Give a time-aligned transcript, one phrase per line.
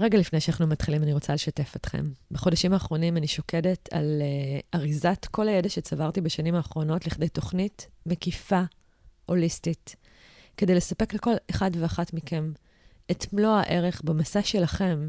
[0.00, 2.04] רגע לפני שאנחנו מתחילים, אני רוצה לשתף אתכם.
[2.30, 8.62] בחודשים האחרונים אני שוקדת על uh, אריזת כל הידע שצברתי בשנים האחרונות לכדי תוכנית מקיפה,
[9.26, 9.96] הוליסטית,
[10.56, 12.52] כדי לספק לכל אחד ואחת מכם
[13.10, 15.08] את מלוא הערך במסע שלכם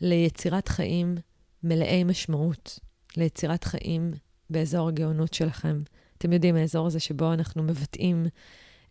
[0.00, 1.16] ליצירת חיים
[1.62, 2.78] מלאי משמעות,
[3.16, 4.12] ליצירת חיים
[4.50, 5.82] באזור הגאונות שלכם.
[6.18, 8.26] אתם יודעים, האזור הזה שבו אנחנו מבטאים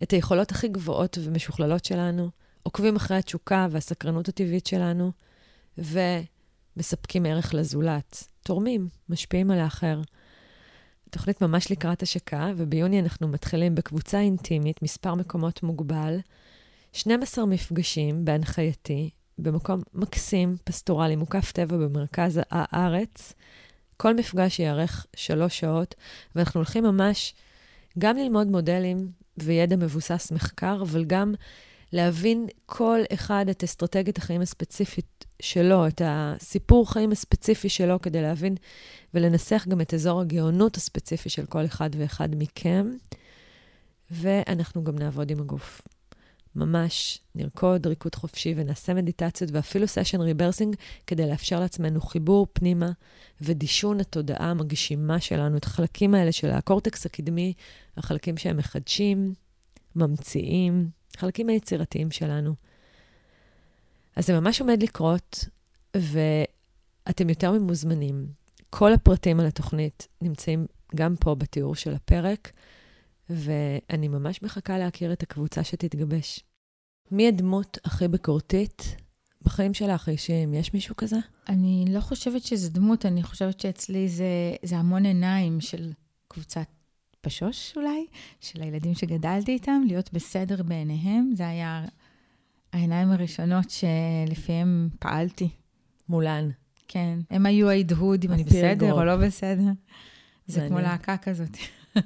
[0.03, 2.29] את היכולות הכי גבוהות ומשוכללות שלנו,
[2.63, 5.11] עוקבים אחרי התשוקה והסקרנות הטבעית שלנו,
[5.77, 8.27] ומספקים ערך לזולת.
[8.43, 10.01] תורמים, משפיעים על האחר.
[11.09, 16.17] תוכנית ממש לקראת השקה, וביוני אנחנו מתחילים בקבוצה אינטימית, מספר מקומות מוגבל,
[16.93, 23.33] 12 מפגשים בהנחייתי, במקום מקסים, פסטורלי, מוקף טבע במרכז הארץ.
[23.97, 25.95] כל מפגש ייארך שלוש שעות,
[26.35, 27.33] ואנחנו הולכים ממש
[27.99, 31.33] גם ללמוד מודלים וידע מבוסס מחקר, אבל גם
[31.93, 38.55] להבין כל אחד את אסטרטגיית החיים הספציפית שלו, את הסיפור חיים הספציפי שלו, כדי להבין
[39.13, 42.91] ולנסח גם את אזור הגאונות הספציפי של כל אחד ואחד מכם.
[44.11, 45.81] ואנחנו גם נעבוד עם הגוף.
[46.55, 50.75] ממש נרקוד ריקוד חופשי ונעשה מדיטציות ואפילו סשן rebirthing
[51.07, 52.91] כדי לאפשר לעצמנו חיבור פנימה
[53.41, 57.53] ודישון התודעה המגשימה שלנו, את החלקים האלה של הקורטקס הקדמי,
[57.97, 59.33] החלקים שהם מחדשים,
[59.95, 62.53] ממציאים, החלקים היצירתיים שלנו.
[64.15, 65.45] אז זה ממש עומד לקרות,
[65.97, 68.27] ואתם יותר ממוזמנים.
[68.69, 72.51] כל הפרטים על התוכנית נמצאים גם פה בתיאור של הפרק,
[73.29, 76.39] ואני ממש מחכה להכיר את הקבוצה שתתגבש.
[77.11, 78.95] מי הדמות הכי ביקורתית
[79.41, 80.53] בחיים שלך אישיים?
[80.53, 81.17] יש מישהו כזה?
[81.49, 85.91] אני לא חושבת שזה דמות, אני חושבת שאצלי זה, זה המון עיניים של
[86.27, 86.67] קבוצת
[87.23, 88.05] פשוש אולי,
[88.39, 91.31] של הילדים שגדלתי איתם, להיות בסדר בעיניהם.
[91.35, 91.85] זה היה
[92.73, 95.49] העיניים הראשונות שלפיהם פעלתי.
[96.09, 96.49] מולן.
[96.87, 97.19] כן.
[97.29, 99.71] הם היו ההדהוד אם אני בסדר או לא בסדר.
[100.47, 101.57] זה כמו להקה כזאת.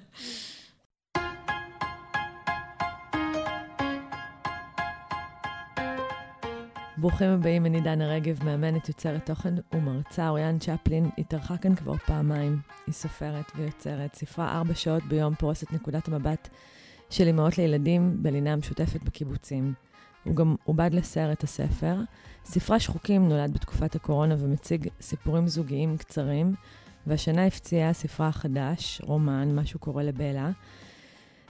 [6.99, 10.29] ברוכים הבאים, אני דנה רגב, מאמנת יוצרת תוכן ומרצה.
[10.29, 12.59] אוריאן צ'פלין התארחה כאן כבר פעמיים.
[12.87, 16.49] היא סופרת ויוצרת, ספרה ארבע שעות ביום, פורסת נקודת המבט
[17.09, 19.73] של אמהות לילדים בלינה המשותפת בקיבוצים.
[20.23, 21.95] הוא גם עובד לסרט הספר.
[22.45, 26.53] ספרה שחוקים נולד בתקופת הקורונה ומציג סיפורים זוגיים קצרים,
[27.07, 30.49] והשנה הפציעה ספרה החדש, רומן, משהו קורה לבלה,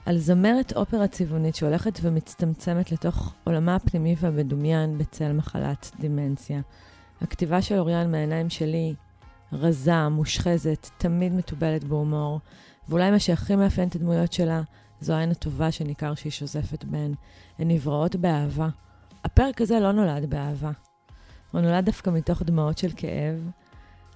[0.08, 6.60] על זמרת אופרה צבעונית שהולכת ומצטמצמת לתוך עולמה הפנימי והמדומיין בצל מחלת דימנציה.
[7.20, 8.94] הכתיבה של אוריאן מהעיניים שלי
[9.52, 12.40] רזה, מושחזת, תמיד מתובלת בהומור,
[12.88, 14.62] ואולי מה שהכי מאפיין את הדמויות שלה
[15.00, 17.14] זו העין הטובה שניכר שהיא שוזפת בהן.
[17.58, 18.68] הן נבראות באהבה.
[19.24, 20.70] הפרק הזה לא נולד באהבה.
[21.52, 23.50] הוא נולד דווקא מתוך דמעות של כאב,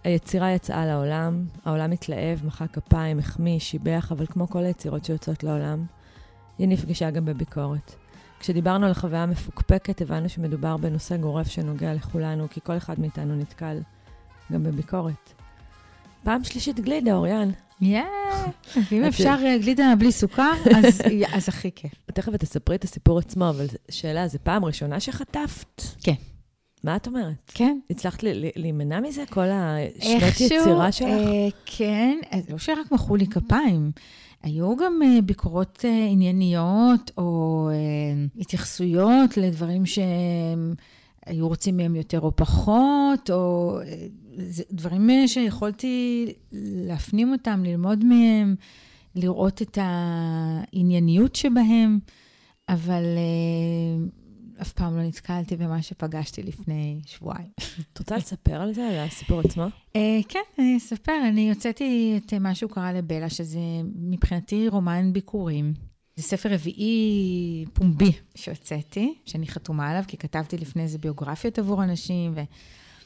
[0.04, 5.84] היצירה יצאה לעולם, העולם התלהב, מחא כפיים, החמיא, שיבח, אבל כמו כל היצירות שיוצאות לעולם,
[6.58, 7.94] היא נפגשה גם בביקורת.
[8.40, 13.80] כשדיברנו על החוויה המפוקפקת, הבנו שמדובר בנושא גורף שנוגע לכולנו, כי כל אחד מאיתנו נתקל
[14.52, 15.32] גם בביקורת.
[16.24, 17.50] פעם שלישית גלידה, אוריאן.
[17.80, 18.04] יאה,
[18.92, 20.52] אם אפשר אה, גלידה בלי סוכר,
[21.32, 21.92] אז הכי כיף.
[22.06, 25.82] תכף תספרי את הסיפור עצמו, אבל שאלה, זו פעם ראשונה שחטפת?
[26.02, 26.14] כן.
[26.84, 27.53] מה את אומרת?
[27.54, 27.78] כן.
[27.91, 28.25] הצלחת
[28.56, 31.09] להימנע מזה, כל השנות יצירה שלך?
[31.09, 33.93] אה, כן, אז לא שרק מחאו לי כפיים.
[34.43, 40.75] היו גם אה, ביקורות אה, ענייניות או אה, התייחסויות לדברים שהם
[41.26, 44.06] היו רוצים מהם יותר או פחות, או אה,
[44.70, 48.54] דברים אה, שיכולתי להפנים אותם, ללמוד מהם,
[49.14, 51.99] לראות את הענייניות שבהם,
[52.69, 53.03] אבל...
[54.60, 57.48] אף פעם לא נתקלתי במה שפגשתי לפני שבועיים.
[57.92, 59.66] את רוצה לספר על זה, על הסיפור עצמו?
[59.96, 61.18] אה, כן, אני אספר.
[61.28, 63.58] אני הוצאתי את מה שהוא קרא לבלה, שזה
[63.94, 65.74] מבחינתי רומן ביקורים.
[66.16, 72.32] זה ספר רביעי פומבי שהוצאתי, שאני חתומה עליו, כי כתבתי לפני זה ביוגרפיות עבור אנשים,
[72.34, 72.42] ו...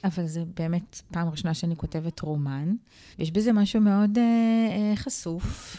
[0.04, 2.75] אבל זה באמת פעם ראשונה שאני כותבת רומן.
[3.19, 4.22] ויש בזה משהו מאוד אה,
[4.70, 5.76] אה, חשוף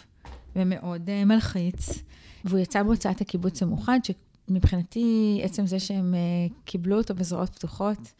[0.55, 2.03] ומאוד אה, מלחיץ.
[2.45, 3.99] והוא יצא בהוצאת הקיבוץ המאוחד,
[4.49, 8.13] מבחינתי, עצם זה שהם uh, קיבלו אותו בזרועות פתוחות,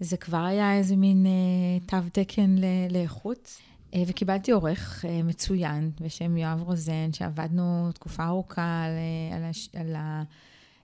[0.00, 2.56] זה כבר היה איזה מין uh, תו תקן
[2.90, 3.58] לאיכות.
[3.92, 8.92] Uh, וקיבלתי עורך uh, מצוין בשם יואב רוזן, שעבדנו תקופה ארוכה על,
[9.36, 10.22] על, הש, על ה...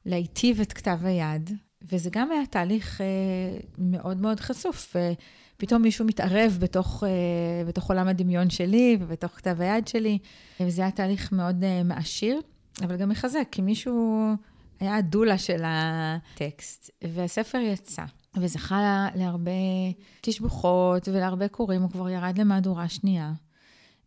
[0.06, 1.50] להיטיב את כתב היד,
[1.82, 4.96] וזה גם היה תהליך uh, מאוד מאוד חשוף.
[4.96, 4.98] Uh,
[5.56, 10.18] פתאום מישהו מתערב בתוך, uh, בתוך עולם הדמיון שלי ובתוך כתב היד שלי,
[10.60, 12.40] וזה היה תהליך מאוד uh, מעשיר,
[12.82, 14.28] אבל גם מחזק, כי מישהו...
[14.80, 18.04] היה הדולה של הטקסט, והספר יצא.
[18.36, 19.50] וזכה להרבה
[20.20, 23.32] תשבוכות ולהרבה קוראים, הוא כבר ירד למהדורה שנייה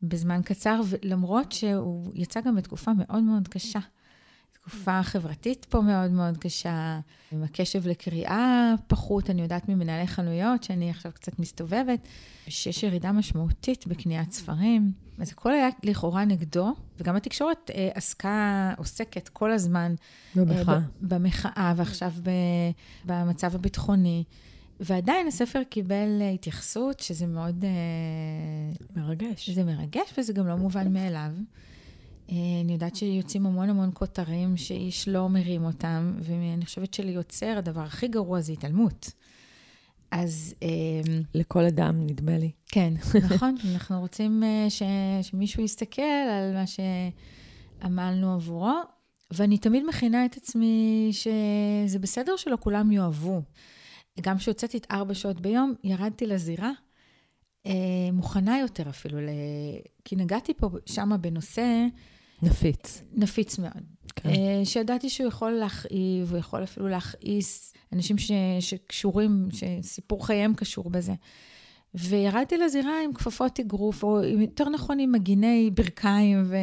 [0.01, 3.79] בזמן קצר, למרות שהוא יצא גם בתקופה מאוד מאוד קשה.
[4.69, 6.99] תקופה חברתית פה מאוד מאוד קשה,
[7.31, 12.07] עם הקשב לקריאה פחות, אני יודעת ממנהלי חנויות, שאני עכשיו קצת מסתובבת,
[12.47, 14.91] שיש ירידה משמעותית בקניית ספרים.
[15.19, 19.95] אז הכל היה לכאורה נגדו, וגם התקשורת אה, עסקה, עוסקת כל הזמן
[20.35, 22.29] במחאה, אה, במחאה ועכשיו ב,
[23.05, 24.23] במצב הביטחוני.
[24.79, 27.65] ועדיין הספר קיבל התייחסות, שזה מאוד...
[27.65, 29.49] אה, מרגש.
[29.49, 31.31] זה מרגש, וזה גם לא מובן מאליו.
[32.31, 37.81] אה, אני יודעת שיוצאים המון המון כותרים שאיש לא מרים אותם, ואני חושבת שליוצר הדבר
[37.81, 39.11] הכי גרוע זה התעלמות.
[40.11, 40.55] אז...
[40.63, 40.67] אה,
[41.33, 42.51] לכל אדם, נדמה לי.
[42.67, 42.93] כן,
[43.29, 43.55] נכון.
[43.73, 44.81] אנחנו רוצים אה, ש,
[45.21, 48.75] שמישהו יסתכל על מה שעמלנו עבורו,
[49.31, 53.41] ואני תמיד מכינה את עצמי שזה בסדר שלא כולם יאהבו.
[54.21, 56.71] גם כשהוצאתי את ארבע שעות ביום, ירדתי לזירה,
[58.13, 59.17] מוכנה יותר אפילו,
[60.05, 61.85] כי נגעתי פה, שמה בנושא
[62.41, 63.01] נפיץ.
[63.13, 63.83] נפיץ מאוד.
[64.15, 64.29] כן.
[64.29, 70.89] אה, שידעתי שהוא יכול להכאיב, הוא יכול אפילו להכעיס אנשים ש, שקשורים, שסיפור חייהם קשור
[70.89, 71.13] בזה.
[71.93, 76.55] וירדתי לזירה עם כפפות אגרוף, או יותר נכון עם מגיני ברכיים ו,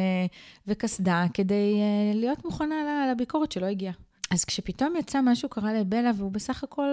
[0.67, 2.75] וקסדה, כדי uh, להיות מוכנה
[3.11, 3.93] לביקורת שלא הגיעה.
[4.31, 6.89] אז כשפתאום יצא משהו קרה לבלה, והוא בסך הכל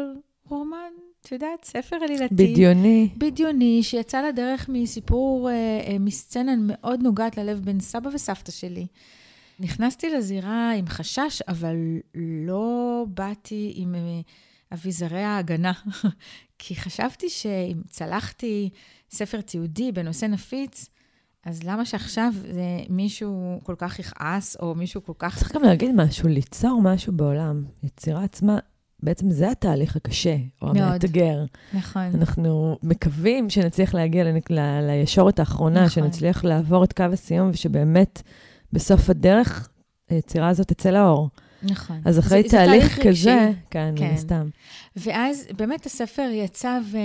[0.49, 2.35] רומן את יודעת, ספר עלילתי.
[2.35, 3.09] בדיוני.
[3.17, 8.87] בדיוני, שיצא לדרך מסיפור, אה, אה, מסצנה מאוד נוגעת ללב בין סבא וסבתא שלי.
[9.61, 11.77] נכנסתי לזירה עם חשש, אבל
[12.15, 14.21] לא באתי עם אה,
[14.73, 15.73] אביזרי ההגנה,
[16.59, 18.71] כי חשבתי שאם צלחתי
[19.11, 20.89] ספר תיעודי בנושא נפיץ,
[21.45, 25.39] אז למה שעכשיו זה מישהו כל כך יכעס, או מישהו כל כך...
[25.39, 27.65] צריך גם להגיד משהו, ליצור משהו בעולם.
[27.83, 28.59] יצירה עצמה
[29.03, 31.45] בעצם זה התהליך הקשה, או המאתגר.
[31.75, 32.03] נכון.
[32.15, 35.89] אנחנו מקווים שנצליח להגיע ל- ל- לישורת האחרונה, נכון.
[36.05, 38.23] שנצליח לעבור את קו הסיום, ושבאמת
[38.73, 39.69] בסוף הדרך
[40.11, 41.29] היצירה הזאת תצא לאור.
[41.63, 42.01] נכון.
[42.05, 43.59] אז אחרי זה, תהליך, זה כזה, רגשי.
[43.71, 44.49] כן, כן, סתם.
[44.97, 46.97] ואז באמת הספר יצא ו...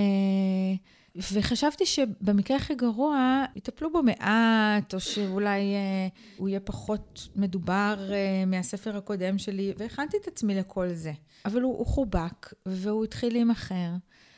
[1.32, 8.44] וחשבתי שבמקרה הכי גרוע, יטפלו בו מעט, או שאולי אה, הוא יהיה פחות מדובר אה,
[8.46, 11.12] מהספר הקודם שלי, והכנתי את עצמי לכל זה.
[11.44, 13.90] אבל הוא, הוא חובק, והוא התחיל להימכר.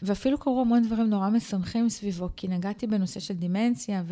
[0.03, 4.03] ואפילו קרו המון דברים נורא משמחים סביבו, כי נגעתי בנושא של דימנציה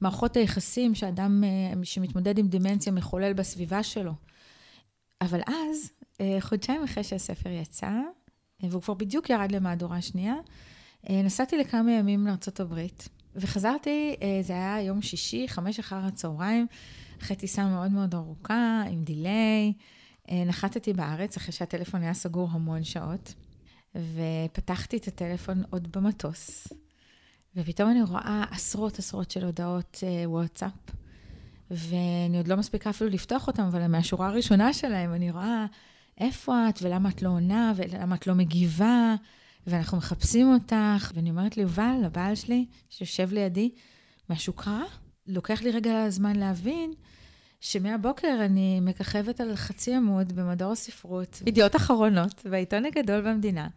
[0.00, 4.12] ומערכות היחסים שאדם אה, שמתמודד עם דימנציה מחולל בסביבה שלו.
[5.20, 5.90] אבל אז,
[6.20, 10.34] אה, חודשיים אחרי שהספר יצא, אה, והוא כבר בדיוק ירד למהדורה שנייה,
[11.08, 12.78] נסעתי לכמה ימים לארה"ב,
[13.36, 16.66] וחזרתי, זה היה יום שישי, חמש אחר הצהריים,
[17.22, 19.72] אחרי טיסה מאוד מאוד ארוכה, עם דיליי.
[20.30, 23.34] אה, נחתתי בארץ אחרי שהטלפון היה סגור המון שעות,
[23.94, 26.68] ופתחתי את הטלפון עוד במטוס,
[27.56, 30.72] ופתאום אני רואה עשרות עשרות של הודעות וואטסאפ,
[31.70, 35.66] ואני עוד לא מספיקה אפילו לפתוח אותם, אבל מהשורה הראשונה שלהם אני רואה
[36.18, 39.14] איפה את, ולמה את לא עונה, ולמה את לא מגיבה,
[39.68, 43.70] ואנחנו מחפשים אותך, ואני אומרת ליובל, לבעל שלי, שיושב לידי,
[44.30, 44.84] משהו קרה?
[45.26, 46.92] לוקח לי רגע זמן להבין
[47.60, 53.68] שמהבוקר אני מככבת על חצי עמוד במדור הספרות, ידיעות אחרונות, בעיתון הגדול במדינה,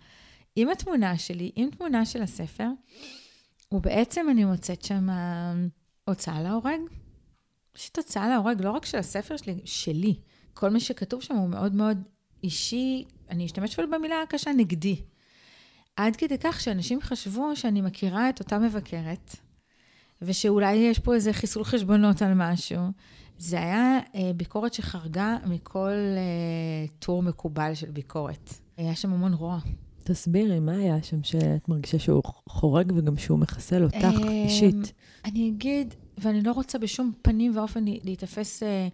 [0.56, 2.68] עם התמונה שלי, עם תמונה של הספר,
[3.72, 5.08] ובעצם אני מוצאת שם
[6.06, 6.80] הוצאה להורג.
[7.72, 10.16] פשוט הוצאה להורג, לא רק של הספר שלי, שלי.
[10.54, 12.04] כל מה שכתוב שם הוא מאוד מאוד
[12.44, 15.02] אישי, אני אשתמש אפילו במילה הקשה, נגדי.
[15.96, 19.36] עד כדי כך שאנשים חשבו שאני מכירה את אותה מבקרת,
[20.22, 22.82] ושאולי יש פה איזה חיסול חשבונות על משהו.
[23.38, 28.54] זה היה אה, ביקורת שחרגה מכל אה, טור מקובל של ביקורת.
[28.78, 29.60] היה שם המון רוע.
[30.04, 34.94] תסבירי, מה היה שם שאת מרגישה שהוא חורג וגם שהוא מחסל אותך אה, אישית?
[35.26, 38.88] אני אגיד, ואני לא רוצה בשום פנים ואופן להיתפס אה,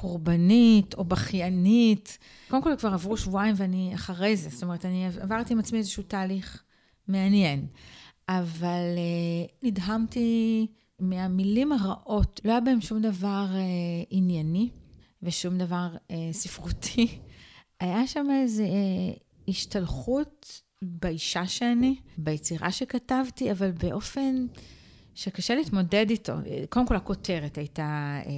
[0.00, 2.18] קורבנית או בכיינית.
[2.48, 4.48] קודם כל, כבר עברו שבועיים ואני אחרי זה.
[4.50, 6.62] זאת אומרת, אני עברתי עם עצמי איזשהו תהליך
[7.08, 7.66] מעניין.
[8.28, 10.66] אבל אה, נדהמתי
[11.00, 13.60] מהמילים הרעות, לא היה בהם שום דבר אה,
[14.10, 14.68] ענייני
[15.22, 17.18] ושום דבר אה, ספרותי.
[17.80, 18.68] היה שם איזו אה,
[19.48, 24.46] השתלחות באישה שאני, ביצירה שכתבתי, אבל באופן
[25.18, 26.32] שקשה להתמודד איתו.
[26.68, 28.32] קודם כל, הכותרת הייתה אה,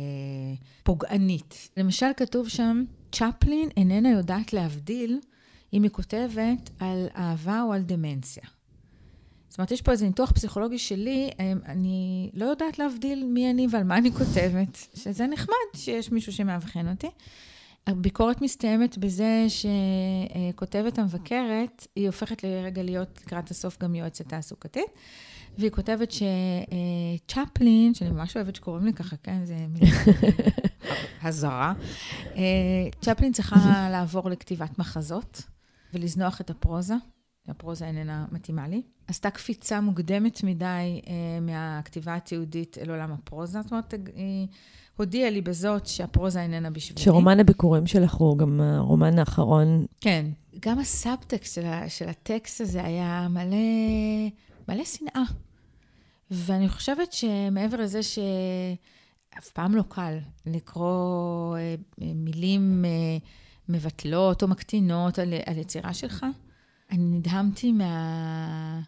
[0.82, 1.68] פוגענית.
[1.76, 5.20] למשל, כתוב שם, צ'פלין איננה יודעת להבדיל
[5.72, 8.42] אם היא כותבת על אהבה או על דמנציה.
[9.48, 13.66] זאת אומרת, יש פה איזה ניתוח פסיכולוגי שלי, אמ, אני לא יודעת להבדיל מי אני
[13.70, 17.10] ועל מה אני כותבת, שזה נחמד שיש מישהו שמאבחן אותי.
[17.86, 24.90] הביקורת מסתיימת בזה שכותבת המבקרת, היא הופכת לרגע להיות לקראת הסוף גם יועצת תעסוקתית,
[25.58, 29.90] והיא כותבת שצ'פלין, שאני ממש אוהבת שקוראים לי ככה, כן, זה מילה
[31.22, 31.72] הזרה,
[33.00, 35.42] צ'פלין צריכה לעבור לכתיבת מחזות
[35.94, 36.94] ולזנוח את הפרוזה.
[37.48, 38.82] הפרוזה איננה מתאימה לי.
[39.08, 43.62] עשתה קפיצה מוקדמת מדי אה, מהכתיבה התיעודית אל עולם הפרוזה.
[43.62, 44.46] זאת אומרת, היא
[44.96, 47.02] הודיעה לי בזאת שהפרוזה איננה בשבילי.
[47.02, 49.86] שרומן הביקורים שלך הוא גם הרומן האחרון.
[50.00, 50.26] כן.
[50.60, 53.56] גם הסאבטקסט של, של הטקסט הזה היה מלא,
[54.70, 55.22] מלא שנאה.
[56.30, 61.74] ואני חושבת שמעבר לזה שאף פעם לא קל לקרוא אה,
[62.14, 62.90] מילים אה,
[63.68, 66.26] מבטלות או מקטינות על, על יצירה שלך,
[66.90, 68.80] אני נדהמתי מה...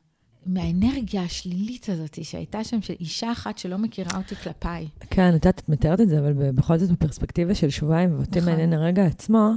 [0.46, 4.88] מהאנרגיה השלילית הזאת שהייתה שם, של אישה אחת שלא מכירה אותי כלפיי.
[5.10, 8.50] כן, את יודעת, את מתארת את זה, אבל בכל זאת בפרספקטיבה של שבועיים, ואותי נכון.
[8.52, 9.52] מעניין הרגע עצמו,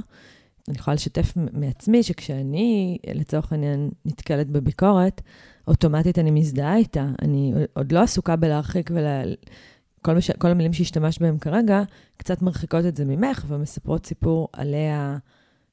[0.68, 5.22] אני יכולה לשתף מעצמי שכשאני, לצורך העניין, נתקלת בביקורת,
[5.66, 7.06] אוטומטית אני מזדהה איתה.
[7.22, 9.34] אני עוד לא עסוקה בלהרחיק ול...
[10.02, 10.30] כל, מש...
[10.30, 11.82] כל המילים שהשתמשת בהם כרגע,
[12.16, 15.18] קצת מרחיקות את זה ממך ומספרות סיפור עליה,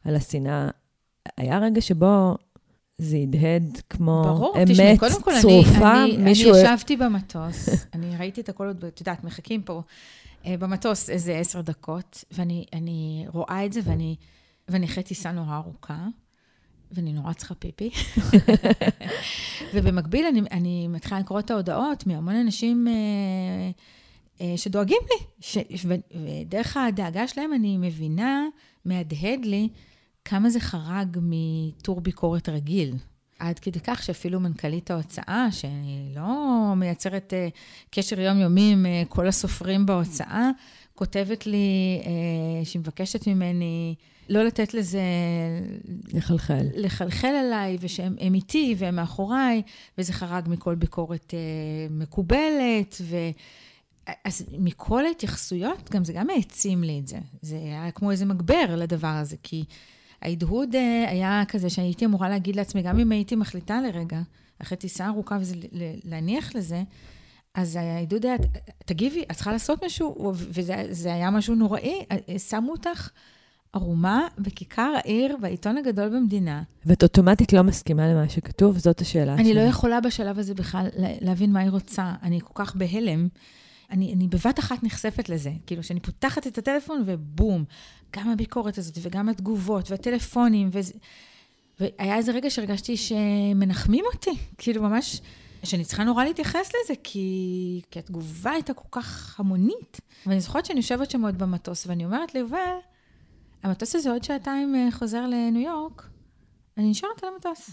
[0.06, 0.70] על השנאה.
[1.38, 2.36] היה רגע שבו
[2.98, 6.04] זה הדהד כמו ברור, אמת תשמע, קודם כל, צרופה.
[6.04, 6.54] אני, מישהו...
[6.54, 9.82] אני ישבתי במטוס, אני ראיתי את הכל עוד, את יודעת, מחכים פה
[10.46, 14.16] אה, במטוס איזה עשר דקות, ואני רואה את זה, ואני,
[14.68, 16.08] ואני אחרי טיסה נורא ארוכה,
[16.94, 17.90] ואני נורא צריכה פיפי.
[19.74, 22.94] ובמקביל, אני, אני מתחילה לקרוא את ההודעות מהמון אנשים אה,
[24.42, 25.58] אה, שדואגים לי, ש,
[26.14, 28.46] ודרך הדאגה שלהם אני מבינה,
[28.86, 29.70] מהדהד לי,
[30.26, 32.96] כמה זה חרג מטור ביקורת רגיל.
[33.40, 37.58] עד כדי כך שאפילו מנכ"לית ההוצאה, שאני לא מייצרת uh,
[37.92, 40.50] קשר יומיומי עם uh, כל הסופרים בהוצאה,
[40.96, 42.08] כותבת לי uh,
[42.66, 43.96] שהיא מבקשת ממני
[44.30, 45.02] לא לתת לזה...
[46.14, 46.68] לחלחל.
[46.76, 49.62] לחלחל עליי, ושהם איתי והם מאחוריי,
[49.98, 53.16] וזה חרג מכל ביקורת uh, מקובלת, ו...
[54.26, 57.18] אז מכל ההתייחסויות, גם זה גם העצים לי את זה.
[57.42, 59.66] זה היה כמו איזה מגבר לדבר הזה, כי
[60.22, 64.22] ההדהוד אה, היה כזה שהייתי אמורה להגיד לעצמי, גם אם הייתי מחליטה לרגע,
[64.60, 65.56] אחרי טיסה ארוכה וזה
[66.04, 66.84] להניח לזה,
[67.54, 68.36] אז ההדהוד היה,
[68.86, 73.10] תגיבי, את צריכה לעשות משהו, וזה היה משהו נוראי, אה, שמו אותך
[73.74, 76.64] ערומה בכיכר העיר, בעיתון הגדול במדינה.
[76.86, 78.78] ואת אוטומטית לא מסכימה למה שכתוב?
[78.78, 79.52] זאת השאלה אני שלי.
[79.52, 82.14] אני לא יכולה בשלב הזה בכלל להבין מה היא רוצה.
[82.24, 83.28] אני כל כך בהלם.
[83.92, 85.52] אני, אני בבת אחת נחשפת לזה.
[85.66, 87.64] כאילו, שאני פותחת את הטלפון ובום,
[88.16, 90.94] גם הביקורת הזאת, וגם התגובות, והטלפונים, וזה...
[91.80, 95.22] והיה איזה רגע שהרגשתי שמנחמים אותי, כאילו ממש,
[95.64, 100.02] שאני צריכה נורא להתייחס לזה, כי, כי התגובה הייתה כל כך המונית.
[100.26, 102.58] ואני זוכרת שאני יושבת שם עוד במטוס, ואני אומרת ליובל,
[103.64, 106.10] המטוס הזה עוד שעתיים אה, חוזר לניו יורק,
[106.78, 107.70] אני נשארת על המטוס.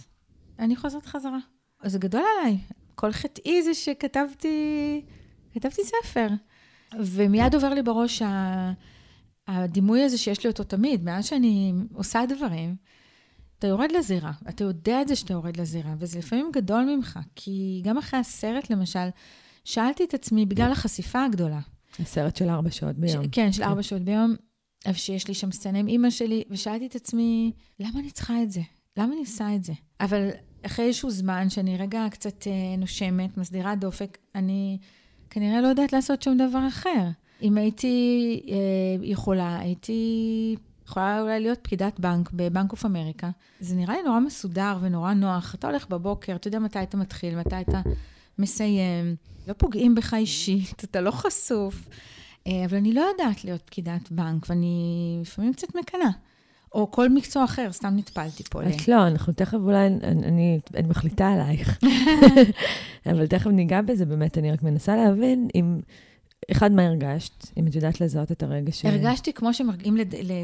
[0.59, 1.39] אני חוזרת חזרה.
[1.85, 2.59] זה גדול עליי.
[2.95, 5.03] כל חטאי זה שכתבתי
[5.55, 6.27] כתבתי ספר.
[7.01, 8.23] ומיד עובר לי בראש
[9.49, 12.77] הדימוי הזה שיש לי אותו תמיד, מאז שאני עושה דברים,
[13.59, 17.81] אתה יורד לזירה, אתה יודע את זה שאתה יורד לזירה, וזה לפעמים גדול ממך, כי
[17.85, 19.09] גם אחרי הסרט, למשל,
[19.65, 21.61] שאלתי את עצמי, בגלל החשיפה הגדולה.
[22.01, 23.25] הסרט של ארבע שעות ביום.
[23.25, 23.83] ש- כן, של ארבע כן.
[23.83, 24.35] שעות ביום,
[24.93, 28.61] שיש לי שם סצנה עם אימא שלי, ושאלתי את עצמי, למה אני צריכה את זה?
[28.97, 29.73] למה אני עושה את זה?
[30.01, 30.31] אבל
[30.67, 34.79] אחרי איזשהו זמן, שאני רגע קצת אה, נושמת, מסדירה דופק, אני
[35.31, 37.09] כנראה לא יודעת לעשות שום דבר אחר.
[37.43, 38.57] אם הייתי אה,
[39.03, 40.57] יכולה, הייתי
[40.87, 43.31] יכולה אולי להיות פקידת בנק בבנק אוף אמריקה.
[43.61, 45.55] זה נראה לי נורא מסודר ונורא נוח.
[45.55, 47.81] אתה הולך בבוקר, אתה יודע מתי אתה מתחיל, מתי אתה
[48.39, 49.17] מסיים.
[49.49, 51.89] לא פוגעים בך אישית, אתה לא חשוף.
[52.51, 56.11] אה, אבל אני לא יודעת להיות פקידת בנק, ואני לפעמים קצת מקנאה.
[56.75, 58.63] או כל מקצוע אחר, סתם נטפלתי פה.
[58.63, 61.79] את לא, אנחנו תכף אולי, אני, אני, אני מחליטה עלייך.
[63.11, 65.81] אבל תכף ניגע בזה, באמת, אני רק מנסה להבין אם...
[66.53, 67.47] אחד, מה הרגשת?
[67.57, 68.85] אם את יודעת לזהות את הרגע ש...
[68.85, 69.97] הרגשתי כמו שמרגיעים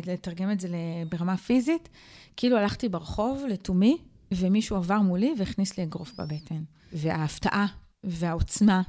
[0.07, 0.69] לתרגם את זה
[1.09, 1.89] ברמה פיזית,
[2.37, 3.99] כאילו הלכתי ברחוב לתומי,
[4.33, 6.63] ומישהו עבר מולי והכניס לי אגרוף בבטן.
[6.93, 7.67] וההפתעה
[8.05, 8.83] והעוצמה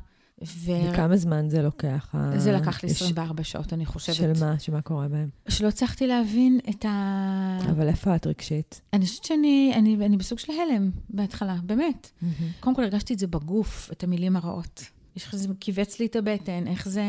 [0.46, 0.72] ו...
[0.92, 2.16] וכמה זמן זה לוקח?
[2.36, 3.52] זה לקח לי 24 יש...
[3.52, 4.16] שעות, אני חושבת.
[4.16, 4.60] של מה?
[4.60, 5.30] שמה קורה בהם?
[5.50, 7.58] שלא הצלחתי להבין את ה...
[7.72, 8.82] אבל איפה את רגשית?
[8.94, 12.08] אני חושבת שאני אני, אני בסוג של הלם בהתחלה, באמת.
[12.08, 12.26] Mm-hmm.
[12.60, 14.84] קודם כל הרגשתי את זה בגוף, את המילים הרעות.
[15.16, 17.04] יש לך, זה כיווץ לי את הבטן, איך זה...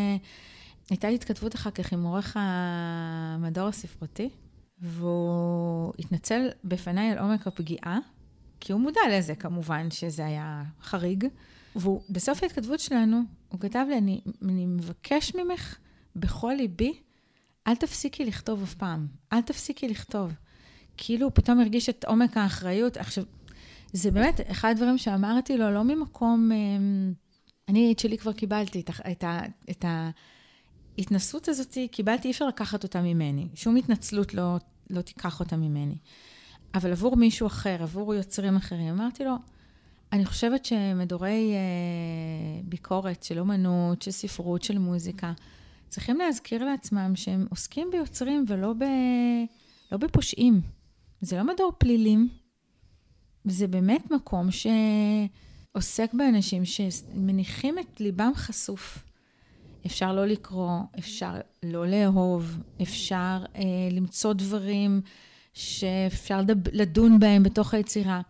[0.91, 4.29] הייתה לי התכתבות אחר כך עם עורך המדור הספרותי,
[4.81, 7.99] והוא התנצל בפניי על עומק הפגיעה,
[8.61, 11.25] כי הוא מודע לזה כמובן, שזה היה חריג.
[11.85, 15.79] ובסוף ההתכתבות שלנו, הוא כתב לי, אני, אני מבקש ממך
[16.17, 17.01] בכל ליבי,
[17.67, 19.07] אל תפסיקי לכתוב אף פעם.
[19.33, 20.33] אל תפסיקי לכתוב.
[20.97, 22.97] כאילו הוא פתאום הרגיש את עומק האחריות.
[22.97, 23.25] עכשיו,
[23.93, 26.53] זה באמת אחד הדברים שאמרתי לו, לא ממקום...
[26.53, 27.13] אמ,
[27.69, 29.25] אני את שלי כבר קיבלתי, את, את,
[29.71, 29.85] את
[30.99, 33.49] ההתנסות הזאת, קיבלתי, אי אפשר לקחת אותה ממני.
[33.55, 34.57] שום התנצלות לא,
[34.91, 35.99] לא תיקח אותה ממני.
[36.75, 39.35] אבל עבור מישהו אחר, עבור יוצרים אחרים, אמרתי לו,
[40.13, 45.33] אני חושבת שמדורי אה, ביקורת של אומנות, של ספרות, של מוזיקה,
[45.89, 48.85] צריכים להזכיר לעצמם שהם עוסקים ביוצרים ולא ב,
[49.93, 50.61] לא בפושעים.
[51.21, 52.29] זה לא מדור פלילים,
[53.45, 59.05] זה באמת מקום שעוסק באנשים שמניחים את ליבם חשוף.
[59.87, 65.01] אפשר לא לקרוא, אפשר לא לאהוב, אפשר אה, למצוא דברים
[65.55, 66.41] שאפשר
[66.73, 68.21] לדון בהם בתוך היצירה,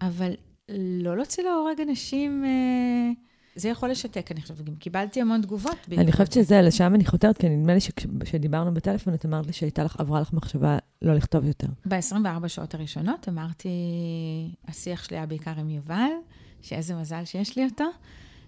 [0.00, 0.34] אבל
[0.78, 2.44] לא להוציא להורג אנשים...
[2.44, 3.10] אה,
[3.56, 4.60] זה יכול לשתק, אני חושבת.
[4.60, 5.76] גם קיבלתי המון תגובות.
[5.98, 9.84] אני חושבת שזה, לשם אני חותרת, כי נדמה לי שכשדיברנו בטלפון, את אמרת לי שהייתה
[9.84, 11.66] לך, עברה לך מחשבה לא לכתוב יותר.
[11.88, 13.68] ב-24 שעות הראשונות אמרתי,
[14.68, 16.10] השיח שלי היה בעיקר עם יובל,
[16.62, 17.84] שאיזה מזל שיש לי אותו.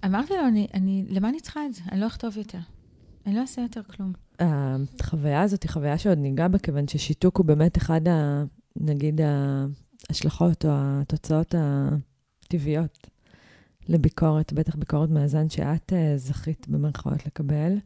[0.05, 1.81] אמרתי לו, אני, אני, למה אני צריכה את זה?
[1.93, 2.59] אני לא אכתוב יותר.
[3.27, 4.13] אני לא אעשה יותר כלום.
[4.39, 8.45] החוויה הזאת היא חוויה שעוד ניגע בה, כיוון ששיתוק הוא באמת אחד, ה,
[8.77, 9.21] נגיד,
[10.09, 11.55] ההשלכות או התוצאות
[12.55, 13.07] הטבעיות
[13.89, 17.77] לביקורת, בטח ביקורת מאזן שאת uh, זכית במרכאות לקבל.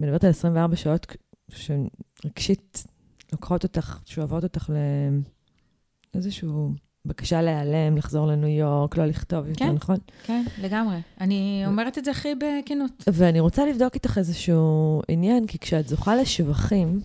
[0.00, 1.06] מדברת על 24 שעות
[1.50, 2.86] שרגשית
[3.32, 4.70] לוקחות אותך, שואבות אותך
[6.14, 6.72] לאיזשהו
[7.04, 9.96] בקשה להיעלם, לחזור לניו יורק, לא לכתוב יותר, כן, נכון?
[10.22, 10.96] כן, לגמרי.
[11.20, 13.04] אני אומרת את זה הכי בכנות.
[13.12, 17.00] ואני רוצה לבדוק איתך איזשהו עניין, כי כשאת זוכה לשבחים,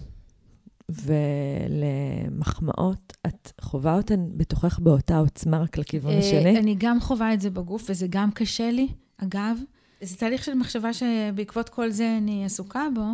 [2.29, 6.59] ולמחמאות, את חווה אותן בתוכך באותה עוצמה, רק לכיוון אה, השני?
[6.59, 9.57] אני גם חווה את זה בגוף, וזה גם קשה לי, אגב.
[10.01, 13.05] זה תהליך של מחשבה שבעקבות כל זה אני עסוקה בו.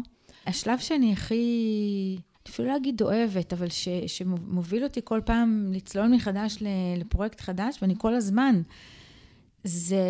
[0.47, 6.57] השלב שאני הכי, אפילו לא אגיד אוהבת, אבל ש, שמוביל אותי כל פעם לצלול מחדש
[6.97, 8.61] לפרויקט חדש, ואני כל הזמן,
[9.63, 10.05] זה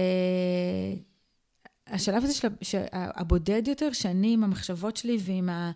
[1.88, 5.72] השלב הזה של, הבודד יותר, שאני עם המחשבות שלי ועם ה...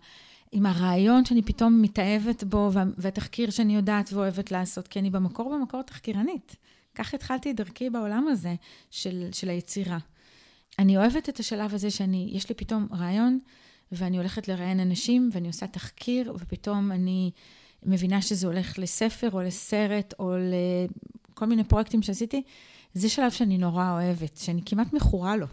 [0.52, 5.82] עם הרעיון שאני פתאום מתאהבת בו, והתחקיר שאני יודעת ואוהבת לעשות, כי אני במקור במקור
[5.82, 6.56] תחקירנית.
[6.94, 8.54] כך התחלתי את דרכי בעולם הזה
[8.90, 9.98] של, של היצירה.
[10.78, 13.38] אני אוהבת את השלב הזה שאני, יש לי פתאום רעיון,
[13.92, 17.30] ואני הולכת לראיין אנשים, ואני עושה תחקיר, ופתאום אני
[17.82, 20.34] מבינה שזה הולך לספר, או לסרט, או
[21.32, 22.42] לכל מיני פרויקטים שעשיתי.
[22.94, 25.46] זה שלב שאני נורא אוהבת, שאני כמעט מכורה לו.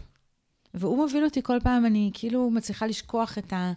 [0.74, 3.72] והוא מוביל אותי כל פעם, אני כאילו מצליחה לשכוח את ה...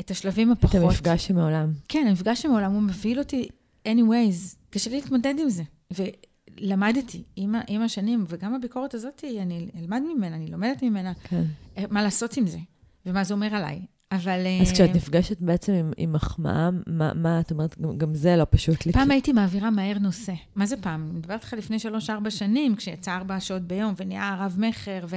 [0.00, 0.76] את השלבים הפחות.
[0.76, 1.72] את המפגש עם העולם.
[1.88, 3.48] כן, המפגש עם העולם, הוא מביא אותי
[3.88, 4.56] anyways.
[4.70, 5.62] קשה לי להתמודד עם זה.
[5.90, 11.42] ולמדתי עם, עם השנים, וגם הביקורת הזאת, אני אלמד ממנה, אני לומדת ממנה, כן.
[11.90, 12.58] מה לעשות עם זה,
[13.06, 13.80] ומה זה אומר עליי.
[14.12, 14.40] אבל...
[14.62, 17.78] אז uh, כשאת נפגשת בעצם עם, עם מחמאה, מה, מה את אומרת?
[17.78, 18.92] גם, גם זה לא פשוט לי.
[18.92, 20.32] פעם הייתי מעבירה מהר נושא.
[20.56, 21.08] מה זה פעם?
[21.10, 25.16] אני מדברת איתך לפני שלוש-ארבע שנים, כשיצא ארבע שעות ביום, ונהיה רב-מכר, ו...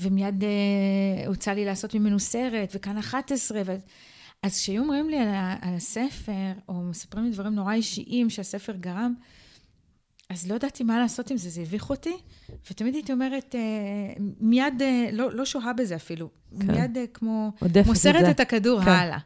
[0.00, 3.76] ומיד אה, הוצע לי לעשות ממנו סרט, וכאן 11, ו...
[4.42, 8.72] אז כשהיו אומרים לי על, ה, על הספר, או מספרים לי דברים נורא אישיים שהספר
[8.72, 9.14] גרם,
[10.30, 12.16] אז לא ידעתי מה לעשות עם זה, זה הביך אותי,
[12.70, 13.60] ותמיד הייתי אומרת, אה,
[14.40, 16.28] מיד, אה, לא, לא שוהה בזה אפילו,
[16.60, 16.66] כן.
[16.66, 17.52] מיד אה, כמו
[17.86, 18.90] מוסרת את, את הכדור כן.
[18.90, 19.18] הלאה.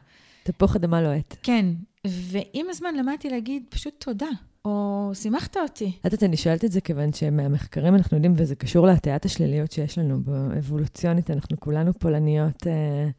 [0.43, 1.35] תפוח אדמה לוהט.
[1.43, 1.65] כן,
[2.07, 4.27] ועם הזמן למדתי להגיד פשוט תודה.
[4.65, 5.91] או שימחת אותי.
[5.99, 9.97] את יודעת, אני שואלת את זה כיוון שמהמחקרים אנחנו יודעים, וזה קשור להטיית השליליות שיש
[9.97, 13.09] לנו באבולוציונית, אנחנו כולנו פולניות אה,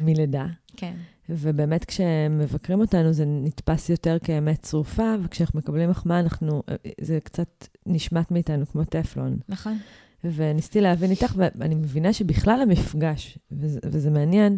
[0.00, 0.46] מלידה.
[0.76, 0.94] כן.
[1.28, 7.68] ובאמת כשמבקרים אותנו זה נתפס יותר כאמת צרופה, וכשאנחנו מקבלים מחמאה, אנחנו, אה, זה קצת
[7.86, 9.36] נשמט מאיתנו כמו טפלון.
[9.48, 9.78] נכון.
[10.24, 14.56] וניסיתי להבין איתך, ואני מבינה שבכלל המפגש, וזה, וזה מעניין,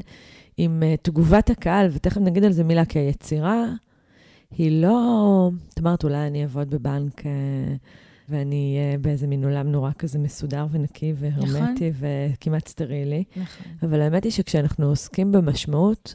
[0.56, 3.64] עם uh, תגובת הקהל, ותכף נגיד על זה מילה, כי היצירה
[4.50, 5.50] היא לא...
[5.74, 7.24] את אמרת, אולי אני אעבוד בבנק uh,
[8.28, 12.08] ואני אהיה באיזה מין עולם נורא כזה מסודר ונקי והרמטי נכון.
[12.32, 13.24] וכמעט סטרילי.
[13.36, 13.66] נכון.
[13.82, 16.14] אבל האמת היא שכשאנחנו עוסקים במשמעות,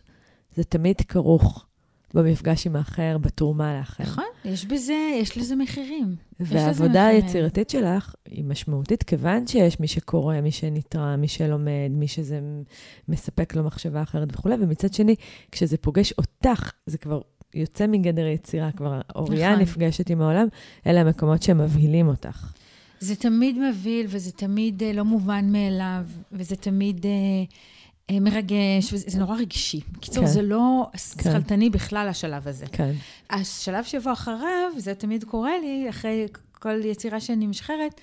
[0.56, 1.66] זה תמיד כרוך
[2.14, 4.04] במפגש עם האחר, בתרומה לאחר.
[4.04, 6.16] נכון, יש בזה, יש לזה מחירים.
[6.40, 12.40] והעבודה היצירתית שלך היא משמעותית, כיוון שיש מי שקורא, מי שנתרא, מי שלומד, מי שזה
[13.08, 15.16] מספק לו מחשבה אחרת וכולי, ומצד שני,
[15.52, 17.22] כשזה פוגש אותך, זה כבר
[17.54, 19.62] יוצא מגדר יצירה, כבר אוריה נכון.
[19.62, 20.48] נפגשת עם העולם,
[20.88, 22.54] אלה המקומות שמבהילים אותך.
[23.00, 27.06] זה תמיד מבהיל, וזה תמיד uh, לא מובן מאליו, וזה תמיד...
[27.06, 27.54] Uh,
[28.12, 29.80] אה, מרגש, וזה נורא רגשי.
[29.92, 30.30] בקיצור, כן.
[30.32, 31.72] זה לא שכלתני כן.
[31.72, 32.66] בכלל, השלב הזה.
[32.72, 32.92] כן.
[33.30, 38.02] השלב שיבוא אחריו, זה תמיד קורה לי, אחרי כל יצירה שאני משחררת,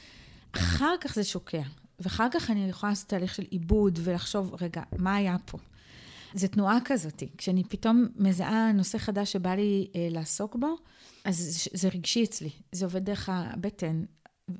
[0.53, 1.63] אחר כך זה שוקע.
[2.01, 5.59] ואחר כך אני יכולה לעשות תהליך של עיבוד ולחשוב, רגע, מה היה פה?
[6.35, 7.23] זה תנועה כזאת.
[7.39, 10.77] כשאני פתאום מזהה נושא חדש שבא לי אה, לעסוק בו,
[11.25, 12.51] אז זה רגשי אצלי.
[12.73, 14.05] זה עובד דרך הבטן,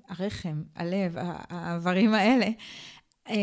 [0.09, 1.17] הרחם, הלב,
[1.51, 2.47] האיברים האלה.
[3.31, 3.35] אה,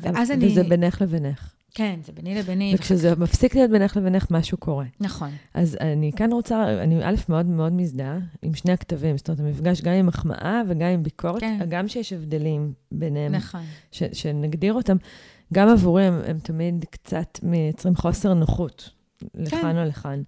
[0.00, 0.46] ואז אני...
[0.46, 1.54] וזה בינך לבינך.
[1.74, 2.72] כן, זה ביני לביני.
[2.74, 3.18] וכשזה וחצ...
[3.18, 4.84] מפסיק להיות בינך לבינך, משהו קורה.
[5.00, 5.30] נכון.
[5.54, 9.18] אז אני כאן רוצה, אני א', מאוד מאוד מזדהה עם שני הכתבים.
[9.18, 11.58] זאת אומרת, המפגש גם עם מחמאה וגם עם ביקורת, כן.
[11.68, 13.34] גם שיש הבדלים ביניהם.
[13.34, 13.60] נכון.
[13.92, 14.96] ש, שנגדיר אותם.
[15.54, 18.90] גם עבורי הם, הם תמיד קצת מייצרים חוסר נוחות,
[19.34, 19.78] לכאן כן.
[19.78, 20.22] או לכאן.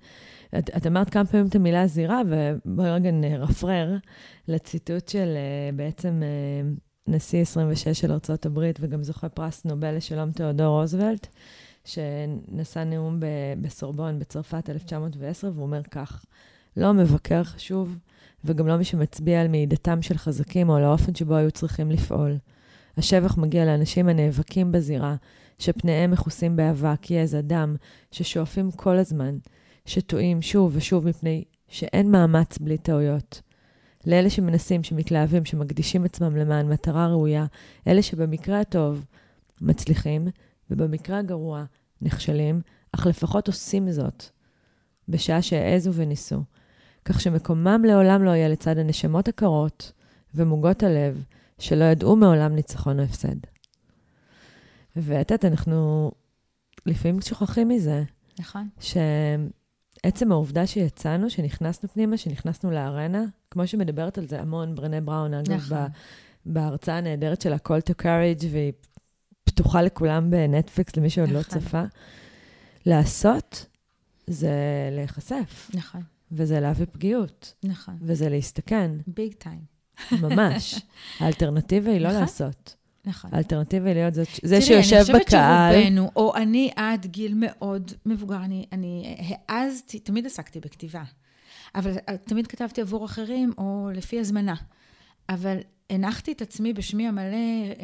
[0.59, 3.97] את, את אמרת כמה פעמים את המילה זירה, ובואי רגע נרפרר
[4.49, 6.71] לציטוט של אה, בעצם אה,
[7.09, 11.27] נשיא 26 של ארה"ב וגם זוכה פרס נובל לשלום תיאודור רוזוולט,
[11.85, 13.21] שנשא נאום
[13.61, 16.25] בסורבון בצרפת 1910, והוא אומר כך:
[16.77, 17.99] לא המבקר חשוב,
[18.45, 22.39] וגם לא מי שמצביע על מעידתם של חזקים או על האופן שבו היו צריכים לפעול.
[22.97, 25.17] השבח מגיע לאנשים הנאבקים בזירה,
[25.59, 27.77] שפניהם מכוסים באבק, יזע, דם,
[28.11, 29.39] ששואפים כל הזמן,
[29.85, 33.41] שטועים שוב ושוב מפני שאין מאמץ בלי טעויות.
[34.07, 37.47] לאלה שמנסים, שמתלהבים, שמקדישים עצמם למען מטרה ראויה,
[37.87, 39.05] אלה שבמקרה הטוב
[39.61, 40.29] מצליחים,
[40.71, 41.65] ובמקרה הגרוע
[42.03, 42.61] נכשלים,
[42.93, 44.25] אך לפחות עושים זאת,
[45.09, 46.43] בשעה שהעזו וניסו.
[47.05, 49.93] כך שמקומם לעולם לא יהיה לצד הנשמות הקרות
[50.35, 51.25] ומוגות הלב,
[51.59, 53.37] שלא ידעו מעולם ניצחון או הפסד.
[54.97, 56.11] ואת יודעת, אנחנו
[56.87, 58.03] לפעמים שוכחים מזה.
[58.39, 58.69] נכון.
[58.81, 65.53] שעצם העובדה שיצאנו, שנכנסנו פנימה, שנכנסנו לארנה, כמו שמדברת על זה המון, ברנה בראון, אגב,
[65.53, 65.79] נכון.
[66.47, 68.73] בהרצאה הנהדרת של ה-call to courage, והיא
[69.45, 71.59] פתוחה לכולם בנטפליקס, למי שעוד לא נכון.
[71.59, 71.83] לא צפה,
[72.87, 73.67] לעשות
[74.27, 74.51] זה
[74.93, 75.71] להיחשף.
[75.75, 76.03] נכון.
[76.33, 77.55] וזה להביא פגיעות.
[77.65, 77.97] נכון.
[78.01, 78.91] וזה להסתכן.
[79.07, 79.76] ביג טיים.
[80.13, 80.75] ממש.
[81.21, 82.21] האלטרנטיבה היא לא נכון.
[82.21, 82.75] לעשות.
[83.05, 83.31] נכון.
[83.35, 85.03] האלטרנטיבה היא להיות זה, זה שיושב בקהל.
[85.03, 89.17] תראי, אני חושבת שרובנו, או אני עד גיל מאוד מבוגר, אני, אני
[89.49, 91.03] העזתי, תמיד עסקתי בכתיבה,
[91.75, 91.93] אבל
[92.25, 94.55] תמיד כתבתי עבור אחרים, או לפי הזמנה.
[95.29, 95.57] אבל
[95.91, 97.75] הנחתי את עצמי בשמי המלא אה,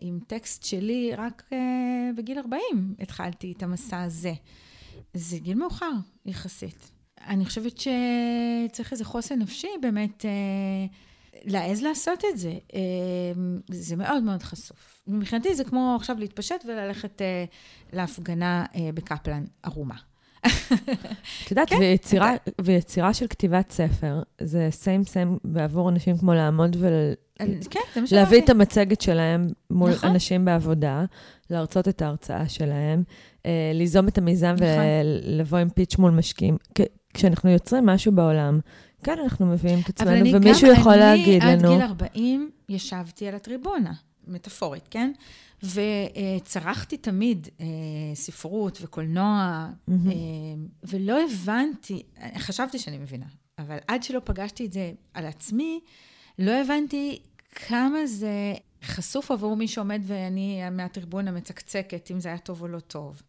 [0.00, 4.32] עם טקסט שלי, רק אה, בגיל 40 התחלתי את המסע הזה.
[5.14, 5.92] זה גיל מאוחר,
[6.26, 6.90] יחסית.
[7.26, 10.24] אני חושבת שצריך איזה חוסן נפשי באמת.
[10.24, 10.86] אה,
[11.44, 12.52] להעז לעשות את זה.
[12.72, 15.02] אמ, זה מאוד מאוד חשוף.
[15.06, 17.44] מבחינתי זה כמו עכשיו להתפשט וללכת אה,
[17.92, 19.94] להפגנה אה, בקפלן ערומה.
[21.44, 22.50] את יודעת, כן, ויצירה, אתה...
[22.60, 26.92] ויצירה של כתיבת ספר, זה סיים סיים בעבור אנשים כמו לעמוד ול...
[27.70, 30.10] כן, זה מה להביא את המצגת שלהם מול נכון.
[30.10, 31.04] אנשים בעבודה,
[31.50, 33.02] להרצות את ההרצאה שלהם,
[33.46, 34.66] אה, ליזום את המיזם נכון.
[34.66, 36.56] ולבוא עם פיץ' מול משקיעים.
[37.14, 38.60] כשאנחנו יוצרים משהו בעולם,
[39.02, 41.52] כן, אנחנו מביאים את עצמנו, ומישהו גם, יכול להגיד לנו...
[41.52, 43.92] אבל אני עד גיל 40 ישבתי על הטריבונה,
[44.26, 45.12] מטאפורית, כן?
[45.62, 47.66] וצרחתי תמיד אה,
[48.14, 49.92] ספרות וקולנוע, mm-hmm.
[50.84, 52.02] ולא הבנתי,
[52.38, 53.26] חשבתי שאני מבינה,
[53.58, 55.80] אבל עד שלא פגשתי את זה על עצמי,
[56.38, 57.18] לא הבנתי
[57.54, 62.80] כמה זה חשוף עבור מי שעומד ואני מהטריבונה מצקצקת, אם זה היה טוב או לא
[62.80, 63.22] טוב.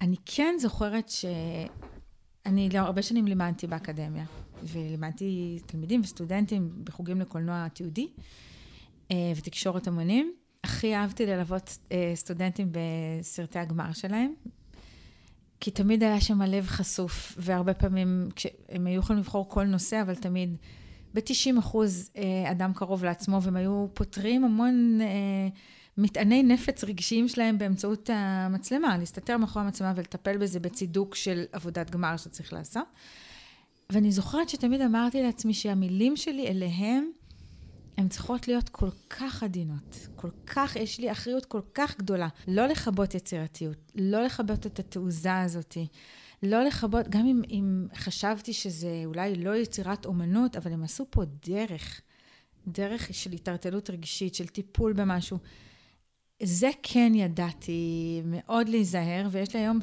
[0.00, 1.24] אני כן זוכרת ש...
[2.46, 4.24] אני לא, הרבה שנים לימדתי באקדמיה,
[4.62, 8.08] ולימדתי תלמידים וסטודנטים בחוגים לקולנוע תיעודי
[9.10, 10.32] אה, ותקשורת המונים.
[10.64, 14.34] הכי אהבתי ללוות אה, סטודנטים בסרטי הגמר שלהם,
[15.60, 18.28] כי תמיד היה שם הלב חשוף, והרבה פעמים
[18.68, 20.56] הם היו יכולים לבחור כל נושא, אבל תמיד
[21.14, 24.98] ב-90 אחוז אה, אדם קרוב לעצמו, והם היו פותרים המון
[25.98, 32.16] מטעני נפץ רגשיים שלהם באמצעות המצלמה, להסתתר מאחורי המצלמה ולטפל בזה בצידוק של עבודת גמר
[32.16, 32.86] שצריך לעשות.
[33.92, 37.10] ואני זוכרת שתמיד אמרתי לעצמי שהמילים שלי אליהם,
[37.96, 42.28] הן צריכות להיות כל כך עדינות, כל כך, יש לי אחריות כל כך גדולה.
[42.48, 45.76] לא לכבות יצירתיות, לא לכבות את התעוזה הזאת,
[46.42, 51.22] לא לכבות, גם אם, אם חשבתי שזה אולי לא יצירת אומנות, אבל הם עשו פה
[51.46, 52.00] דרך,
[52.68, 55.38] דרך של התערטלות רגשית, של טיפול במשהו.
[56.42, 59.78] זה כן ידעתי מאוד להיזהר, ויש לי היום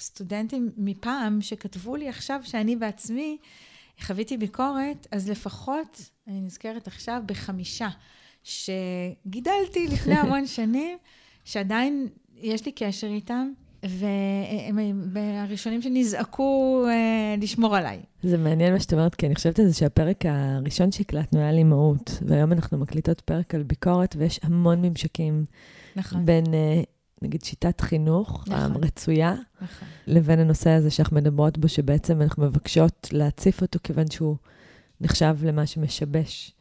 [0.00, 3.38] סטודנטים מפעם שכתבו לי עכשיו שאני בעצמי
[4.00, 7.88] חוויתי ביקורת, אז לפחות, אני נזכרת עכשיו בחמישה,
[8.42, 10.98] שגידלתי לפני המון שנים,
[11.44, 13.52] שעדיין יש לי קשר איתם.
[13.82, 18.00] והם הראשונים שנזעקו אה, לשמור עליי.
[18.22, 21.64] זה מעניין מה שאת אומרת, כי אני חושבת על זה שהפרק הראשון שהקלטנו היה לי
[21.64, 25.44] מהות, והיום אנחנו מקליטות פרק על ביקורת, ויש המון ממשקים
[25.96, 26.24] נכון.
[26.24, 26.82] בין, אה,
[27.22, 28.82] נגיד, שיטת חינוך נכון.
[28.82, 29.88] הרצויה, נכון.
[30.06, 34.36] לבין הנושא הזה שאנחנו מדברות בו, שבעצם אנחנו מבקשות להציף אותו, כיוון שהוא
[35.00, 36.54] נחשב למה שמשבש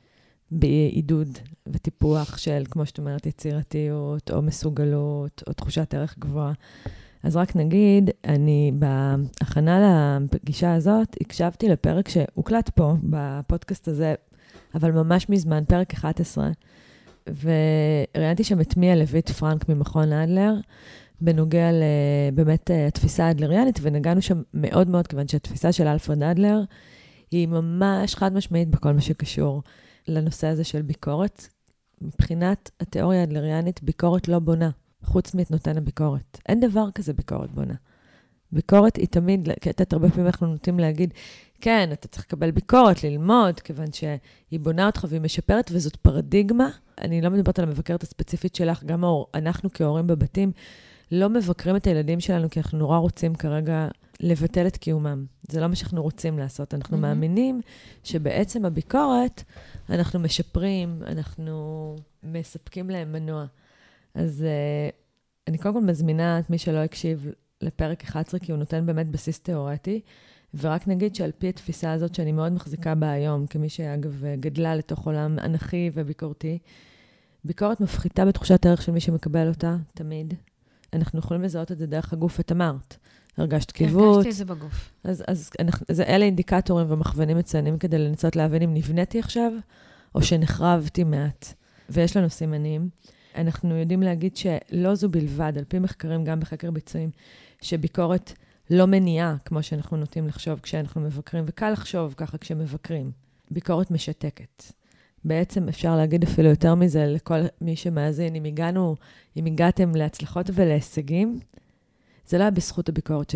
[0.52, 6.54] בעידוד וטיפוח של, כמו שאת אומרת, יצירתיות, או מסוגלות, או תחושת ערך גבוהה.
[7.24, 14.16] אז רק נגיד, אני בהכנה לפגישה הזאת, הקשבתי לפרק שהוקלט פה, בפודקאסט הזה,
[14.76, 16.50] אבל ממש מזמן, פרק 11,
[17.42, 20.54] וראיינתי שם את מיה לויט פרנק ממכון אדלר,
[21.22, 26.62] בנוגע לבאמת התפיסה האדלריאנית, ונגענו שם מאוד מאוד, כיוון שהתפיסה של אלפרד אדלר
[27.32, 29.64] היא ממש חד משמעית בכל מה שקשור
[30.08, 31.48] לנושא הזה של ביקורת.
[32.02, 34.70] מבחינת התיאוריה האדלריאנית, ביקורת לא בונה.
[35.04, 36.38] חוץ מאת נותן הביקורת.
[36.50, 37.74] אין דבר כזה ביקורת בונה.
[38.52, 41.14] ביקורת היא תמיד, כי את הרבה פעמים אנחנו נוטים להגיד,
[41.62, 46.70] כן, אתה צריך לקבל ביקורת, ללמוד, כיוון שהיא בונה אותך והיא משפרת, וזאת פרדיגמה.
[47.02, 49.04] אני לא מדברת על המבקרת הספציפית שלך, גם
[49.36, 50.52] אנחנו כהורים בבתים
[51.12, 53.88] לא מבקרים את הילדים שלנו, כי אנחנו נורא רוצים כרגע
[54.20, 55.26] לבטל את קיומם.
[55.50, 56.74] זה לא מה שאנחנו רוצים לעשות.
[56.74, 57.02] אנחנו mm-hmm.
[57.02, 57.62] מאמינים
[58.04, 59.44] שבעצם הביקורת,
[59.90, 63.46] אנחנו משפרים, אנחנו מספקים להם מנוע.
[64.14, 64.96] אז uh,
[65.48, 69.40] אני קודם כל מזמינה את מי שלא הקשיב לפרק 11, כי הוא נותן באמת בסיס
[69.40, 70.02] תיאורטי.
[70.54, 75.06] ורק נגיד שעל פי התפיסה הזאת, שאני מאוד מחזיקה בה היום, כמי שאגב גדלה לתוך
[75.06, 76.60] עולם אנכי וביקורתי,
[77.46, 80.34] ביקורת מפחיתה בתחושת הערך של מי שמקבל אותה, תמיד.
[80.94, 82.98] אנחנו יכולים לזהות את זה דרך הגוף, את אמרת.
[83.38, 84.16] הרגשת קיבוץ.
[84.16, 84.92] הרגשתי את זה בגוף.
[85.04, 89.52] אז, אז אנחנו, אז אלה אינדיקטורים ומכוונים מצוינים כדי לנסות להבין אם נבניתי עכשיו,
[90.16, 91.54] או שנחרבתי מעט.
[91.90, 92.90] ויש לנו סימנים.
[93.36, 97.10] אנחנו יודעים להגיד שלא זו בלבד, על פי מחקרים, גם בחקר ביצועים,
[97.62, 98.34] שביקורת
[98.70, 103.12] לא מניעה, כמו שאנחנו נוטים לחשוב כשאנחנו מבקרים, וקל לחשוב ככה כשמבקרים.
[103.52, 104.64] ביקורת משתקת.
[105.26, 108.96] בעצם אפשר להגיד אפילו יותר מזה לכל מי שמאזין, אם הגענו,
[109.38, 111.40] אם הגעתם להצלחות ולהישגים,
[112.28, 113.36] זה לא היה בזכות הביקורת ש...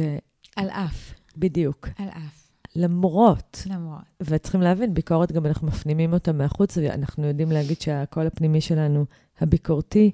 [0.56, 1.14] על אף.
[1.38, 1.90] בדיוק.
[1.98, 2.50] על אף.
[2.76, 3.64] למרות.
[3.70, 4.04] למרות.
[4.22, 9.06] וצריכים להבין, ביקורת גם אנחנו מפנימים אותה מהחוץ, ואנחנו יודעים להגיד שהקול הפנימי שלנו,
[9.42, 10.12] הביקורתי,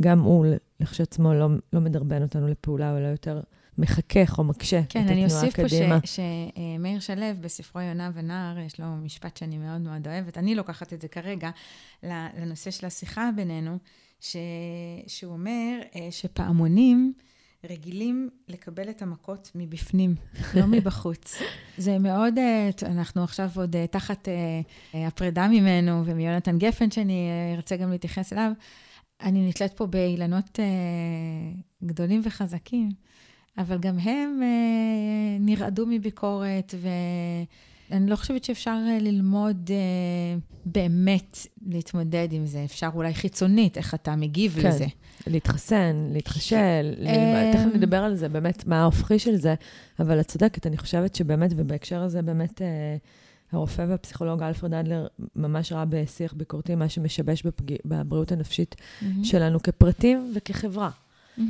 [0.00, 0.46] גם הוא
[0.80, 3.40] לכשעצמו לא, לא מדרבן אותנו לפעולה, אלא יותר
[3.78, 5.50] מחכך או מקשה כן, את התנועה קדימה.
[5.52, 6.22] כן, אני אוסיף פה
[6.78, 10.38] שמאיר שלו, בספרו יונה ונער, יש לו משפט שאני מאוד מאוד אוהבת.
[10.38, 11.50] אני לוקחת את זה כרגע
[12.02, 13.78] לנושא של השיחה בינינו,
[14.20, 14.36] ש...
[15.06, 17.12] שהוא אומר אה, שפעמונים...
[17.70, 20.14] רגילים לקבל את המכות מבפנים,
[20.56, 21.42] לא מבחוץ.
[21.78, 24.28] זה מאוד, אה, אנחנו עכשיו עוד אה, תחת
[24.94, 28.52] הפרידה ממנו ומיונתן גפן, שאני ארצה גם להתייחס אליו.
[29.22, 30.58] אני נתלית פה באילנות
[31.84, 32.90] גדולים וחזקים.
[33.58, 36.74] אבל גם הם אה, נרעדו מביקורת,
[37.90, 42.64] ואני לא חושבת שאפשר אה, ללמוד אה, באמת להתמודד עם זה.
[42.64, 44.68] אפשר אולי חיצונית, איך אתה מגיב כן.
[44.68, 44.86] לזה.
[45.26, 47.50] להתחסן, להתחשל, אה...
[47.52, 49.54] תכף נדבר על זה, באמת, מה ההופכי של זה,
[50.00, 52.96] אבל את צודקת, אני חושבת שבאמת, ובהקשר הזה, באמת, אה,
[53.52, 57.74] הרופא והפסיכולוג אלפרד אדלר ממש ראה בשיח ביקורתי מה שמשבש בפג...
[57.84, 59.04] בבריאות הנפשית mm-hmm.
[59.22, 60.90] שלנו כפרטים וכחברה.
[61.38, 61.42] Mm-hmm.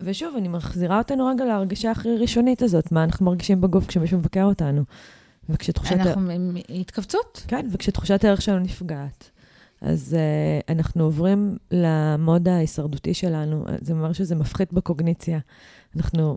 [0.00, 4.44] ושוב, אני מחזירה אותנו רגע להרגשה הכי ראשונית הזאת, מה אנחנו מרגישים בגוף כשמישהו מבקר
[4.44, 4.82] אותנו.
[5.48, 5.92] וכשתחושת...
[5.92, 6.30] אנחנו
[6.68, 7.44] התכווצות.
[7.48, 9.30] כן, וכשתחושת הערך שלנו נפגעת.
[9.80, 15.38] אז uh, אנחנו עוברים למוד ההישרדותי שלנו, זה אומר שזה מפחית בקוגניציה.
[15.96, 16.36] אנחנו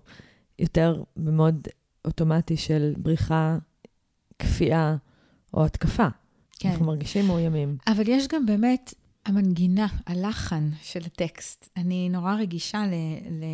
[0.60, 1.68] יותר במוד
[2.06, 3.58] אוטומטי של בריחה,
[4.40, 4.96] כפייה
[5.54, 6.08] או התקפה.
[6.60, 6.70] כן.
[6.70, 7.78] אנחנו מרגישים מאוימים.
[7.88, 8.94] אבל יש גם באמת
[9.26, 11.70] המנגינה, הלחן של הטקסט.
[11.78, 12.94] אני נורא רגישה ל,
[13.32, 13.46] ל,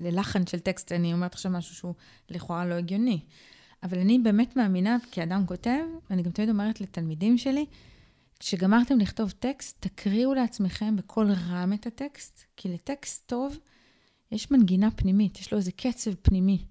[0.00, 1.94] ללחן של טקסט, אני אומרת עכשיו משהו שהוא
[2.30, 3.20] לכאורה לא הגיוני.
[3.82, 5.80] אבל אני באמת מאמינה, כאדם כותב,
[6.10, 7.66] אני גם תמיד אומרת לתלמידים שלי,
[8.40, 13.58] כשגמרתם לכתוב טקסט, תקריאו לעצמכם בקול רם את הטקסט, כי לטקסט טוב
[14.32, 16.64] יש מנגינה פנימית, יש לו איזה קצב פנימי.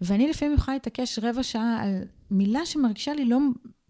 [0.00, 3.38] ואני לפעמים יכולה להתעקש רבע שעה על מילה שמרגישה לי לא,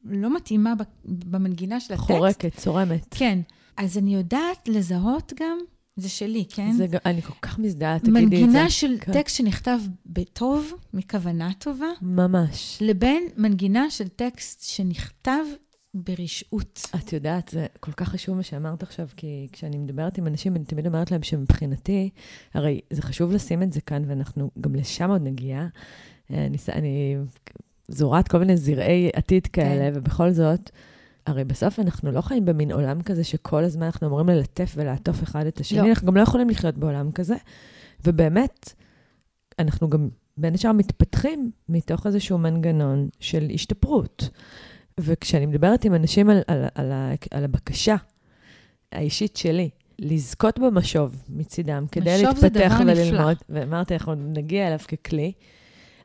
[0.04, 2.06] לא מתאימה במנגינה של הטקסט.
[2.06, 3.06] חורקת, צורמת.
[3.10, 3.38] כן.
[3.76, 5.58] אז אני יודעת לזהות גם,
[5.96, 6.72] זה שלי, כן?
[6.72, 8.36] זה, אני כל כך מזדהה, תגידי את זה.
[8.36, 9.12] מנגינה של כן.
[9.12, 11.86] טקסט שנכתב בטוב, מכוונה טובה.
[12.02, 12.78] ממש.
[12.80, 15.44] לבין מנגינה של טקסט שנכתב
[16.04, 16.82] ברשעות.
[16.94, 20.64] את יודעת, זה כל כך חשוב מה שאמרת עכשיו, כי כשאני מדברת עם אנשים, אני
[20.64, 22.10] תמיד אומרת להם שמבחינתי,
[22.54, 25.66] הרי זה חשוב לשים את זה כאן, ואנחנו גם לשם עוד נגיע.
[26.30, 27.16] אני, אני
[27.88, 29.98] זורעת כל מיני זרעי עתיד כאלה, כן.
[29.98, 30.70] ובכל זאת,
[31.26, 35.46] הרי בסוף אנחנו לא חיים במין עולם כזה שכל הזמן אנחנו אמורים ללטף ולעטוף אחד
[35.46, 35.88] את השני, לא.
[35.88, 37.36] אנחנו גם לא יכולים לחיות בעולם כזה.
[38.04, 38.72] ובאמת,
[39.58, 44.28] אנחנו גם בין השאר מתפתחים מתוך איזשהו מנגנון של השתפרות.
[45.00, 46.92] וכשאני מדברת עם אנשים על, על, על,
[47.30, 47.96] על הבקשה
[48.92, 55.32] האישית שלי, לזכות במשוב מצידם, כדי להתפתח וללמוד, ואמרתי, אנחנו נגיע אליו ככלי,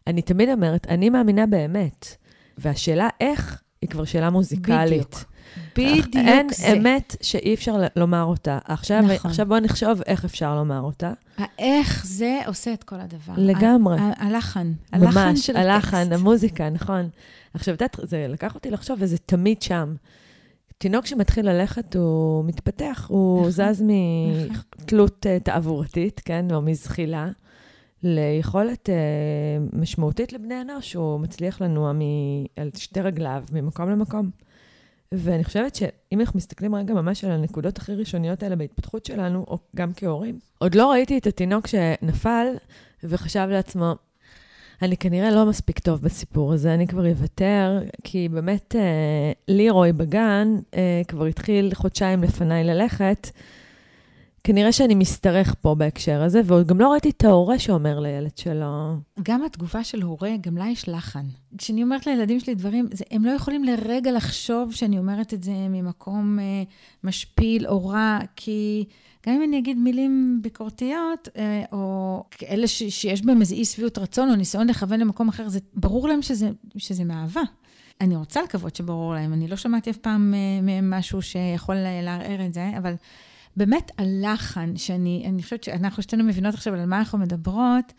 [0.07, 2.15] אני תמיד אומרת, אני מאמינה באמת.
[2.57, 4.91] והשאלה איך, היא כבר שאלה מוזיקלית.
[4.91, 5.30] בדיוק.
[5.77, 6.73] בדיוק אין זה.
[6.73, 8.59] אמת שאי אפשר לומר אותה.
[8.65, 9.31] עכשיו, נכון.
[9.31, 11.13] עכשיו בואו נחשוב איך אפשר לומר אותה.
[11.37, 13.33] האיך זה עושה את כל הדבר.
[13.37, 13.97] לגמרי.
[14.17, 14.73] הלחן.
[14.91, 16.11] הלחן ממש, של הלחן, הטקסט.
[16.11, 17.09] המוזיקה, נכון.
[17.53, 19.95] עכשיו, את יודעת, זה לקח אותי לחשוב, וזה תמיד שם.
[20.77, 24.55] תינוק שמתחיל ללכת, הוא מתפתח, הוא נכון, זז נכון.
[24.81, 27.27] מתלות אה, תעבורתית, כן, או מזחילה,
[28.03, 28.95] ליכולת אה,
[29.73, 31.91] משמעותית לבני אנוש, הוא מצליח לנוע
[32.55, 34.29] על שתי רגליו, ממקום למקום.
[35.13, 39.57] ואני חושבת שאם אנחנו מסתכלים רגע ממש על הנקודות הכי ראשוניות האלה בהתפתחות שלנו, או
[39.75, 42.47] גם כהורים, עוד לא ראיתי את התינוק שנפל
[43.03, 43.95] וחשב לעצמו,
[44.81, 50.55] אני כנראה לא מספיק טוב בסיפור הזה, אני כבר אוותר, כי באמת אה, לירוי בגן
[50.75, 53.27] אה, כבר התחיל חודשיים לפניי ללכת.
[54.43, 59.43] כנראה שאני משתרך פה בהקשר הזה, וגם לא ראיתי את ההורה שאומר לילד שלו, גם
[59.43, 61.25] התגובה של הורה, גם לה יש לחן.
[61.57, 65.51] כשאני אומרת לילדים שלי דברים, זה, הם לא יכולים לרגע לחשוב שאני אומרת את זה
[65.51, 66.63] ממקום אה,
[67.03, 68.85] משפיל או רע, כי
[69.27, 73.97] גם אם אני אגיד מילים ביקורתיות, אה, או כאלה ש, שיש בהם איזו אי שביעות
[73.97, 77.41] רצון או ניסיון לכוון למקום אחר, זה ברור להם שזה, שזה מאהבה.
[78.01, 82.53] אני רוצה לקוות שברור להם, אני לא שמעתי אף פעם אה, משהו שיכול לערער את
[82.53, 82.93] זה, אבל
[83.57, 87.93] באמת הלחן, שאני אני חושבת שאנחנו שתינו מבינות עכשיו על מה אנחנו מדברות,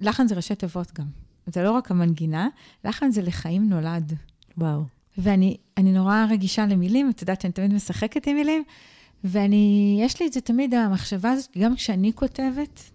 [0.00, 1.06] לחן זה ראשי תיבות גם.
[1.46, 2.48] זה לא רק המנגינה,
[2.84, 4.12] לחן זה לחיים נולד.
[4.58, 4.82] וואו.
[5.18, 8.64] ואני אני נורא רגישה למילים, את יודעת שאני תמיד משחקת עם מילים,
[9.24, 12.90] ואני, יש לי את זה תמיד, המחשבה הזאת, גם כשאני כותבת,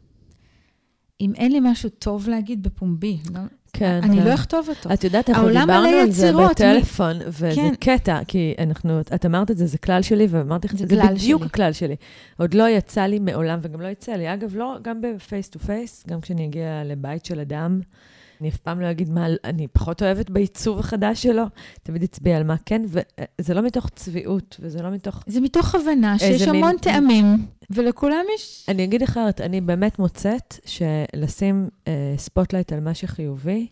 [1.22, 3.40] אם אין לי משהו טוב להגיד בפומבי, לא,
[3.74, 4.28] כן, אני כן.
[4.28, 4.94] לא אכתוב אותו.
[4.94, 7.74] את יודעת, אנחנו דיברנו על זה בטלפון, וזה כן.
[7.80, 11.42] קטע, כי אנחנו, את אמרת את זה, זה כלל שלי, ואמרתי לך, זה זה בדיוק
[11.42, 11.48] שלי.
[11.48, 11.96] הכלל שלי.
[12.38, 14.34] עוד לא יצא לי מעולם, וגם לא יצא לי.
[14.34, 17.80] אגב, לא, גם ב face to face, גם כשאני אגיע לבית של אדם,
[18.42, 21.44] אני אף פעם לא אגיד מה אני פחות אוהבת בעיצוב החדש שלו,
[21.84, 25.24] תמיד אצביע על מה כן, וזה לא מתוך צביעות, וזה לא מתוך...
[25.28, 27.26] זה מתוך הבנה שיש איזה מין- המון טעמים,
[27.70, 28.66] ולכולם יש...
[28.68, 33.68] אני אגיד אחרת, אני באמת מוצאת שלשים אה, ספוטלייט על מה שחיובי,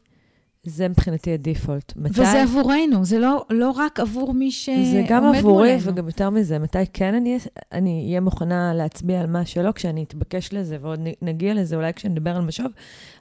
[0.69, 1.93] זה מבחינתי הדיפולט.
[1.95, 2.21] מתי...
[2.21, 5.39] וזה עבורנו, זה לא, לא רק עבור מי שעומד זה גם מולנו.
[5.39, 6.59] עבורי וגם יותר מזה.
[6.59, 7.37] מתי כן אני
[7.71, 12.35] אני אהיה מוכנה להצביע על מה שלא, כשאני אתבקש לזה, ועוד נגיע לזה אולי כשנדבר
[12.35, 12.67] על משוב.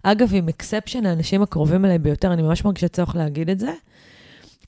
[0.02, 3.72] אגב, עם אקספשן, האנשים הקרובים אליי ביותר, אני ממש מרגישה צורך להגיד את זה,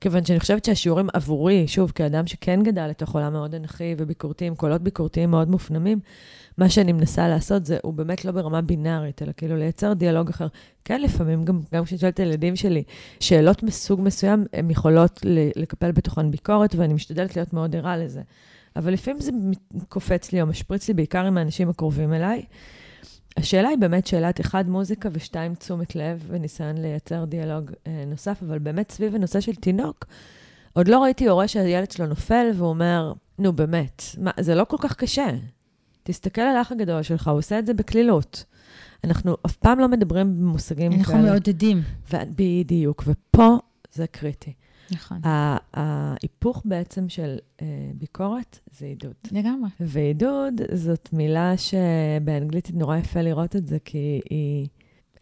[0.01, 4.55] כיוון שאני חושבת שהשיעורים עבורי, שוב, כאדם שכן גדל לתוך עולם מאוד אנכי וביקורתי, עם
[4.55, 6.01] קולות ביקורתיים מאוד מופנמים,
[6.59, 10.47] מה שאני מנסה לעשות זה, הוא באמת לא ברמה בינארית, אלא כאילו לייצר דיאלוג אחר.
[10.85, 12.83] כן, לפעמים, גם, גם כשאני שואלת את הילדים שלי,
[13.21, 15.21] שאלות מסוג מסוים, הן יכולות
[15.57, 18.23] לקפל בתוכן ביקורת, ואני משתדלת להיות מאוד ערה לזה.
[18.77, 19.31] אבל לפעמים זה
[19.89, 22.45] קופץ לי או משפריץ לי, בעיקר עם האנשים הקרובים אליי.
[23.37, 28.59] השאלה היא באמת שאלת אחד, מוזיקה, ושתיים, תשומת לב וניסיון לייצר דיאלוג אה, נוסף, אבל
[28.59, 30.05] באמת סביב הנושא של תינוק,
[30.73, 34.77] עוד לא ראיתי הורה שהילד שלו נופל והוא אומר, נו באמת, מה, זה לא כל
[34.81, 35.29] כך קשה.
[36.09, 38.45] תסתכל על האח הגדול שלך, הוא עושה את זה בקלילות.
[39.05, 41.31] אנחנו אף פעם לא מדברים במושגים אנחנו כאלה.
[41.31, 41.83] מעודדים.
[42.13, 43.57] ו- בדיוק, ופה
[43.93, 44.53] זה קריטי.
[44.91, 45.21] נכון.
[45.75, 49.15] ההיפוך בעצם של אה, ביקורת זה עידוד.
[49.33, 49.71] לגמרי.
[49.81, 54.69] ועידוד זאת מילה שבאנגלית נורא יפה לראות את זה, כי היא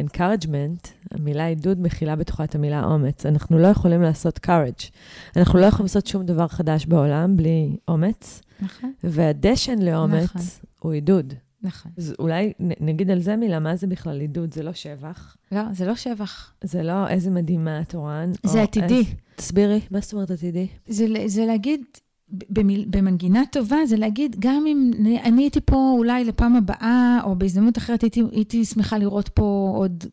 [0.03, 3.27] encouragement, המילה עידוד מכילה בתוכה את המילה אומץ.
[3.27, 4.91] אנחנו לא יכולים לעשות courage.
[5.37, 8.93] אנחנו לא יכולים לעשות שום דבר חדש בעולם בלי אומץ, נכון.
[9.05, 10.43] והדשן לאומץ נכון.
[10.87, 11.35] הוא עידוד.
[11.63, 11.93] נכון.
[11.99, 14.55] אז אולי נ- נגיד על זה מילה, מה זה בכלל עידוד?
[14.55, 16.53] זה לא שבח, לא, זה לא שבח.
[16.65, 18.31] זה לא איזה מדהימה את אורן.
[18.47, 18.95] זה או עתידי.
[18.99, 20.67] איזה- תסבירי, מה זאת אומרת עתידי?
[20.89, 21.81] זה, זה להגיד,
[22.29, 27.37] במיל, במנגינה טובה, זה להגיד, גם אם אני- אני הייתי פה אולי לפעם הבאה, או
[27.37, 30.05] בהזדמנות אחרת הייתי, הייתי שמחה לראות פה עוד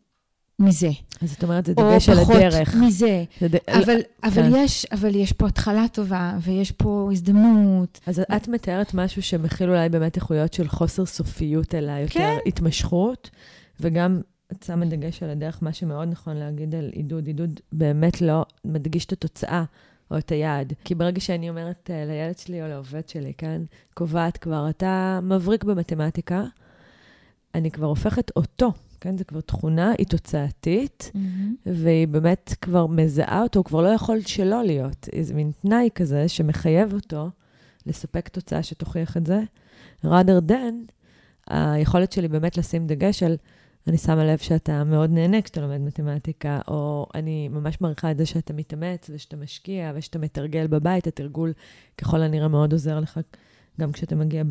[0.63, 0.89] מזה.
[1.21, 2.75] אז את אומרת, זה או דגש על פחות הדרך.
[2.75, 3.23] מזה.
[3.41, 4.51] זה ד- אבל, אבל, כן.
[4.55, 7.99] יש, אבל יש פה התחלה טובה, ויש פה הזדמנות.
[8.07, 12.37] אז את מתארת משהו שמכיל אולי באמת איכויות של חוסר סופיות, אלא יותר כן.
[12.45, 13.29] התמשכות,
[13.79, 14.21] וגם
[14.51, 17.27] את שמה דגש על הדרך, מה שמאוד נכון להגיד על עידוד.
[17.27, 19.63] עידוד באמת לא מדגיש את התוצאה
[20.11, 20.73] או את היעד.
[20.83, 23.61] כי ברגע שאני אומרת uh, לילד שלי או לעובד שלי, כן,
[23.93, 26.43] קובעת כבר, אתה מבריק במתמטיקה,
[27.55, 28.71] אני כבר הופכת אותו,
[29.03, 31.11] כן, זו כבר תכונה, היא תוצאתית,
[31.65, 35.09] והיא באמת כבר מזהה אותו, הוא כבר לא יכול שלא להיות.
[35.13, 37.29] איזה מין תנאי כזה שמחייב אותו
[37.85, 39.41] לספק תוצאה שתוכיח את זה.
[40.05, 40.91] rather than,
[41.47, 43.37] היכולת שלי באמת לשים דגש על,
[43.87, 48.25] אני שמה לב שאתה מאוד נהנה כשאתה לומד מתמטיקה, או אני ממש מעריכה את זה
[48.25, 51.53] שאתה מתאמץ ושאתה משקיע ושאתה מתרגל בבית, התרגול
[51.97, 53.19] ככל הנראה מאוד עוזר לך
[53.81, 54.43] גם כשאתה מגיע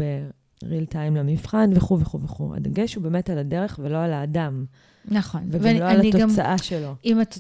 [0.63, 2.55] בריל טיים למבחן וכו' וכו' וכו'.
[2.55, 4.65] הדגש הוא באמת על הדרך ולא על האדם,
[5.05, 5.43] נכון.
[5.51, 6.95] וגם ואני- לא על אני גם- התוצאה שלו.
[7.05, 7.35] אם את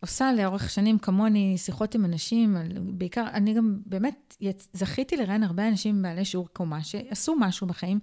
[0.00, 4.36] עושה לאורך שנים כמוני שיחות עם אנשים, בעיקר, אני גם באמת
[4.72, 7.98] זכיתי לראיין הרבה אנשים בעלי שיעור קומה שעשו משהו בחיים.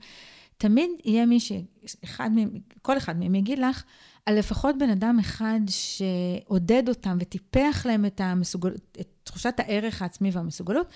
[0.57, 2.49] תמיד יהיה מי שאחד מהם,
[2.81, 3.83] כל אחד מהם יגיד לך,
[4.25, 8.71] על לפחות בן אדם אחד שעודד אותם וטיפח להם את, המסוגל...
[8.99, 10.87] את תחושת הערך העצמי והמסוגלות,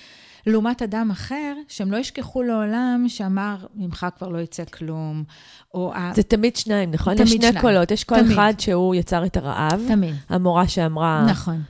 [0.48, 5.24] לעומת אדם אחר, שהם לא ישכחו לעולם, שאמר, ממך כבר לא יצא כלום,
[5.74, 5.94] או...
[6.16, 7.14] זה תמיד שניים, נכון?
[7.14, 7.62] תמיד יש שני שניים.
[7.62, 8.18] קולות, יש קול.
[8.34, 9.86] אחד שהוא יצר את הרעב.
[9.88, 10.16] תמיד.
[10.30, 11.26] המורה שאמרה...
[11.30, 11.62] נכון.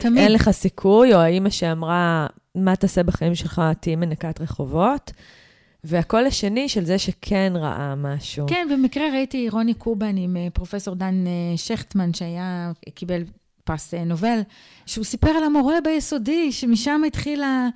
[0.00, 0.18] תמיד.
[0.18, 5.12] אין לך סיכוי, או האימא שאמרה, מה תעשה בחיים שלך, תהיי מנקת רחובות.
[5.84, 8.46] והקול השני של זה שכן ראה משהו.
[8.48, 13.22] כן, במקרה ראיתי רוני קובן עם אה, פרופסור דן אה, שכטמן, שהיה, קיבל
[13.64, 14.40] פרס אה, נובל,
[14.86, 17.68] שהוא סיפר על המורה ביסודי, שמשם התחילה...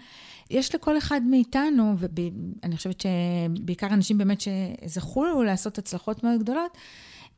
[0.51, 6.77] יש לכל אחד מאיתנו, ואני חושבת שבעיקר אנשים באמת שזכו לעשות הצלחות מאוד גדולות,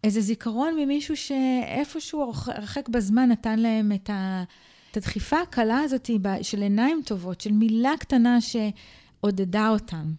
[0.04, 4.10] איזה זיכרון ממישהו שאיפשהו הרחק בזמן נתן להם את
[4.96, 6.10] הדחיפה הקלה הזאת
[6.42, 10.12] של עיניים טובות, של מילה קטנה שעודדה אותם.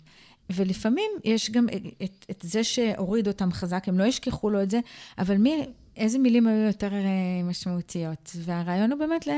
[0.55, 1.67] ולפעמים יש גם
[2.03, 4.79] את, את זה שהוריד אותם חזק, הם לא ישכחו לו את זה,
[5.17, 5.65] אבל מי,
[5.97, 8.31] איזה מילים היו יותר אה, משמעותיות?
[8.35, 9.31] והרעיון הוא באמת ל...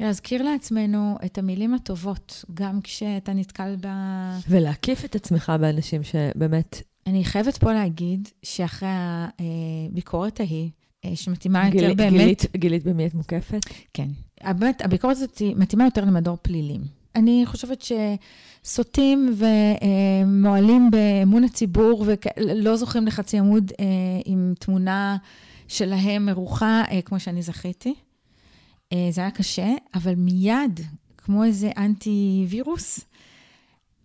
[0.00, 3.88] להזכיר לעצמנו את המילים הטובות, גם כשאתה נתקל ב...
[4.48, 6.82] ולהקיף את עצמך באנשים שבאמת...
[7.06, 10.70] אני חייבת פה להגיד שאחרי הביקורת ההיא,
[11.04, 12.12] אה, שמתאימה גיל, יותר באמת...
[12.12, 13.60] גילית, גילית במי את מוקפת?
[13.94, 14.08] כן.
[14.58, 16.95] באמת, הביקורת הזאת מתאימה יותר למדור פלילים.
[17.16, 17.84] אני חושבת
[18.62, 23.84] שסוטים ומועלים באמון הציבור ולא זוכרים לחצי עמוד אה,
[24.24, 25.16] עם תמונה
[25.68, 27.94] שלהם מרוחה, אה, כמו שאני זכיתי.
[28.92, 30.80] אה, זה היה קשה, אבל מיד,
[31.18, 33.00] כמו איזה אנטי-וירוס,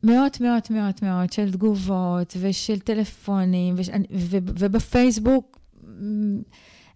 [0.03, 3.89] מאות, מאות, מאות, מאות של תגובות ושל טלפונים, וש...
[4.59, 5.59] ובפייסבוק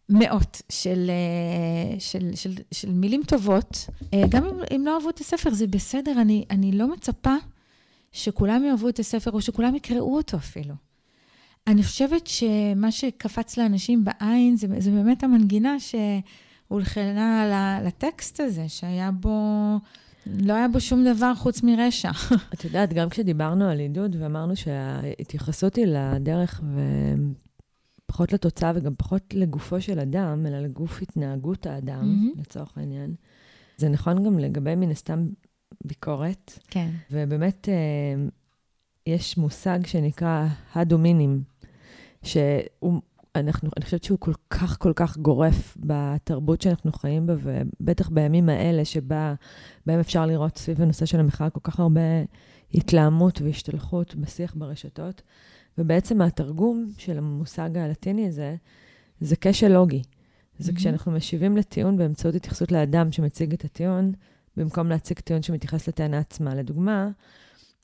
[0.10, 3.90] מאות של, אה, של, של, של מילים טובות.
[4.14, 7.36] אה, גם אם, אם לא אהבו את הספר, זה בסדר, אני, אני לא מצפה
[8.12, 10.74] שכולם יאהבו את הספר או שכולם יקראו אותו אפילו.
[11.68, 17.46] אני חושבת שמה שקפץ לאנשים בעין זה, זה באמת המנגינה שהולחנה
[17.86, 19.30] לטקסט הזה, שהיה בו...
[20.26, 22.12] לא היה בו שום דבר חוץ מרשע.
[22.54, 26.62] את יודעת, גם כשדיברנו על עידוד ואמרנו שההתייחסות היא לדרך
[28.06, 32.42] פחות לתוצאה וגם פחות לגופו של אדם, אלא לגוף התנהגות האדם, mm-hmm.
[32.42, 33.16] לצורך העניין.
[33.78, 35.28] זה נכון גם לגבי, מן הסתם,
[35.86, 36.60] ביקורת.
[36.68, 36.90] כן.
[37.12, 38.28] ובאמת, אה,
[39.08, 41.44] יש מושג שנקרא הדומינים,
[42.24, 43.02] שהוא,
[43.36, 48.50] אנחנו, אני חושבת שהוא כל כך, כל כך גורף בתרבות שאנחנו חיים בה, ובטח בימים
[48.50, 49.34] האלה שבה,
[49.86, 52.02] בהם אפשר לראות סביב הנושא של המחאה כל כך הרבה
[52.74, 55.22] התלהמות והשתלחות בשיח ברשתות.
[55.78, 58.56] ובעצם התרגום של המושג הלטיני הזה,
[59.20, 60.04] זה כשל לוגי.
[60.60, 60.76] זה mm-hmm.
[60.76, 64.12] כשאנחנו משיבים לטיעון באמצעות התייחסות לאדם שמציג את הטיעון,
[64.58, 66.56] במקום להציג טיעון שמתייחס לטענה עצמה.
[66.56, 67.10] לדוגמה,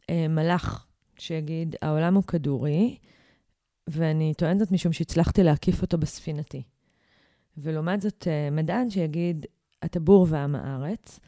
[0.10, 0.86] אה, מלאך
[1.18, 2.98] שיגיד, העולם הוא כדורי,
[3.88, 6.64] ואני טוען זאת משום שהצלחתי להקיף אותו בספינתי.
[7.58, 9.46] ולעומת זאת, אה, מדען שיגיד,
[9.86, 11.20] אתה בור ועם הארץ,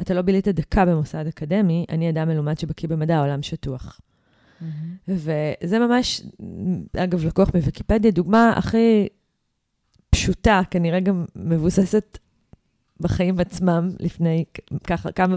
[0.00, 4.00] אתה לא בילית דקה במוסד אקדמי, אני אדם מלומד שבקיא במדע, העולם שטוח.
[5.08, 6.22] וזה ממש,
[6.96, 9.08] אגב, לקוח מוויקיפדיה, דוגמה הכי
[10.10, 12.18] פשוטה, כנראה גם מבוססת
[13.00, 14.44] בחיים עצמם לפני
[14.86, 15.36] ככה כמה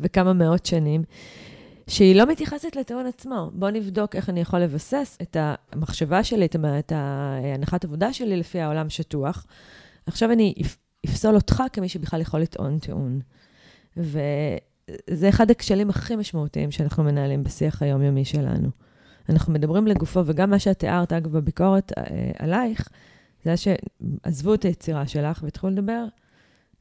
[0.00, 1.02] וכמה מאות שנים,
[1.86, 3.50] שהיא לא מתייחסת לטיעון עצמו.
[3.54, 6.46] בואו נבדוק איך אני יכול לבסס את המחשבה שלי,
[6.78, 9.46] את ההנחת עבודה שלי לפי העולם שטוח.
[10.06, 10.54] עכשיו אני
[11.06, 13.20] אפסול אותך כמי שבכלל יכול לטעון טיעון.
[13.96, 14.18] ו...
[15.10, 18.68] זה אחד הכשלים הכי משמעותיים שאנחנו מנהלים בשיח היומיומי שלנו.
[19.28, 22.04] אנחנו מדברים לגופו, וגם מה שאת תיארת, אגב, בביקורת אה,
[22.38, 22.88] עלייך,
[23.44, 26.04] זה היה שעזבו את היצירה שלך והתחילו לדבר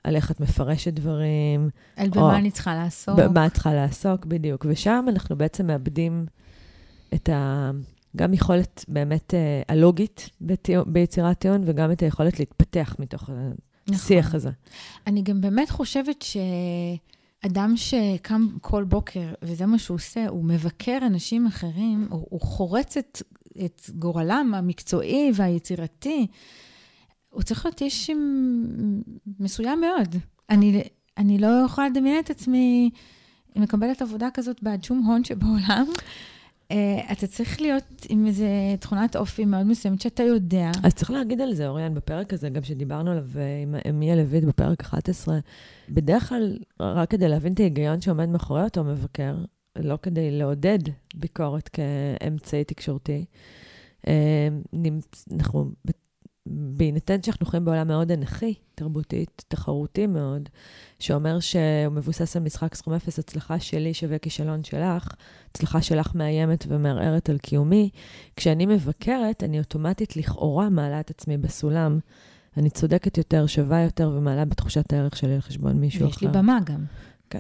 [0.03, 1.70] על איך את מפרשת דברים.
[1.95, 3.20] על במה אני צריכה לעסוק.
[3.20, 4.66] במה את צריכה לעסוק, בדיוק.
[4.70, 6.26] ושם אנחנו בעצם מאבדים
[7.14, 7.72] את ה...
[8.16, 10.30] גם יכולת באמת אה, הלוגית
[10.86, 13.30] ביצירת טיעון, וגם את היכולת להתפתח מתוך
[13.89, 14.36] השיח נכון.
[14.38, 14.49] הזה.
[15.07, 16.38] אני גם באמת חושבת ש...
[17.46, 22.98] אדם שקם כל בוקר, וזה מה שהוא עושה, הוא מבקר אנשים אחרים, הוא, הוא חורץ
[22.98, 23.22] את,
[23.66, 26.28] את גורלם המקצועי והיצירתי,
[27.32, 28.10] הוא צריך להיות איש
[29.40, 30.16] מסוים מאוד.
[30.50, 30.84] אני,
[31.18, 32.90] אני לא יכולה לדמיין את עצמי
[33.56, 35.86] מקבלת עבודה כזאת בעד שום הון שבעולם.
[36.74, 38.45] Uh, אתה צריך להיות עם איזו
[38.80, 40.72] תכונת אופי מאוד מסוימת שאתה יודע.
[40.84, 44.43] אז צריך להגיד על זה, אוריאן, בפרק הזה, גם שדיברנו עליו אה, עם אמי לויט
[44.43, 45.39] בפרק 11,
[45.89, 49.36] בדרך כלל, רק כדי להבין את ההיגיון שעומד מאחורי אותו מבקר,
[49.78, 50.80] לא כדי לעודד
[51.15, 53.26] ביקורת כאמצעי תקשורתי,
[54.01, 54.09] uh,
[55.34, 55.72] אנחנו
[56.80, 60.49] בהינתן שאנחנו חיים בעולם מאוד אנכי, תרבותית, תחרותי מאוד,
[60.99, 65.07] שאומר שהוא מבוסס על משחק סכום אפס, הצלחה שלי שווה כישלון שלך,
[65.51, 67.89] הצלחה שלך מאיימת ומערערת על קיומי,
[68.36, 71.99] כשאני מבקרת, אני אוטומטית לכאורה מעלה את עצמי בסולם.
[72.57, 76.25] אני צודקת יותר, שווה יותר ומעלה בתחושת הערך שלי על חשבון מישהו ויש אחר.
[76.25, 76.86] לי במה גם.
[77.30, 77.39] כן.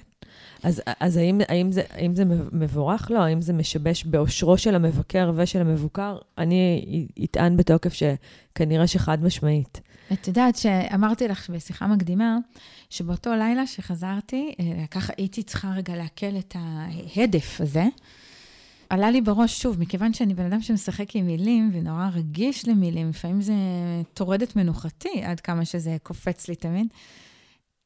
[0.63, 3.11] אז, אז האם, האם, זה, האם זה מבורך?
[3.11, 3.19] לא.
[3.19, 6.17] האם זה משבש באושרו של המבקר ושל המבוקר?
[6.37, 9.81] אני אטען בתוקף שכנראה שחד משמעית.
[10.13, 12.37] את יודעת שאמרתי לך בשיחה מקדימה,
[12.89, 17.85] שבאותו לילה שחזרתי, אה, ככה הייתי צריכה רגע לעכל את ההדף הזה.
[18.89, 23.41] עלה לי בראש, שוב, מכיוון שאני בן אדם שמשחק עם מילים ונורא רגיש למילים, לפעמים
[23.41, 23.53] זה
[24.13, 26.87] טורד את מנוחתי עד כמה שזה קופץ לי תמיד.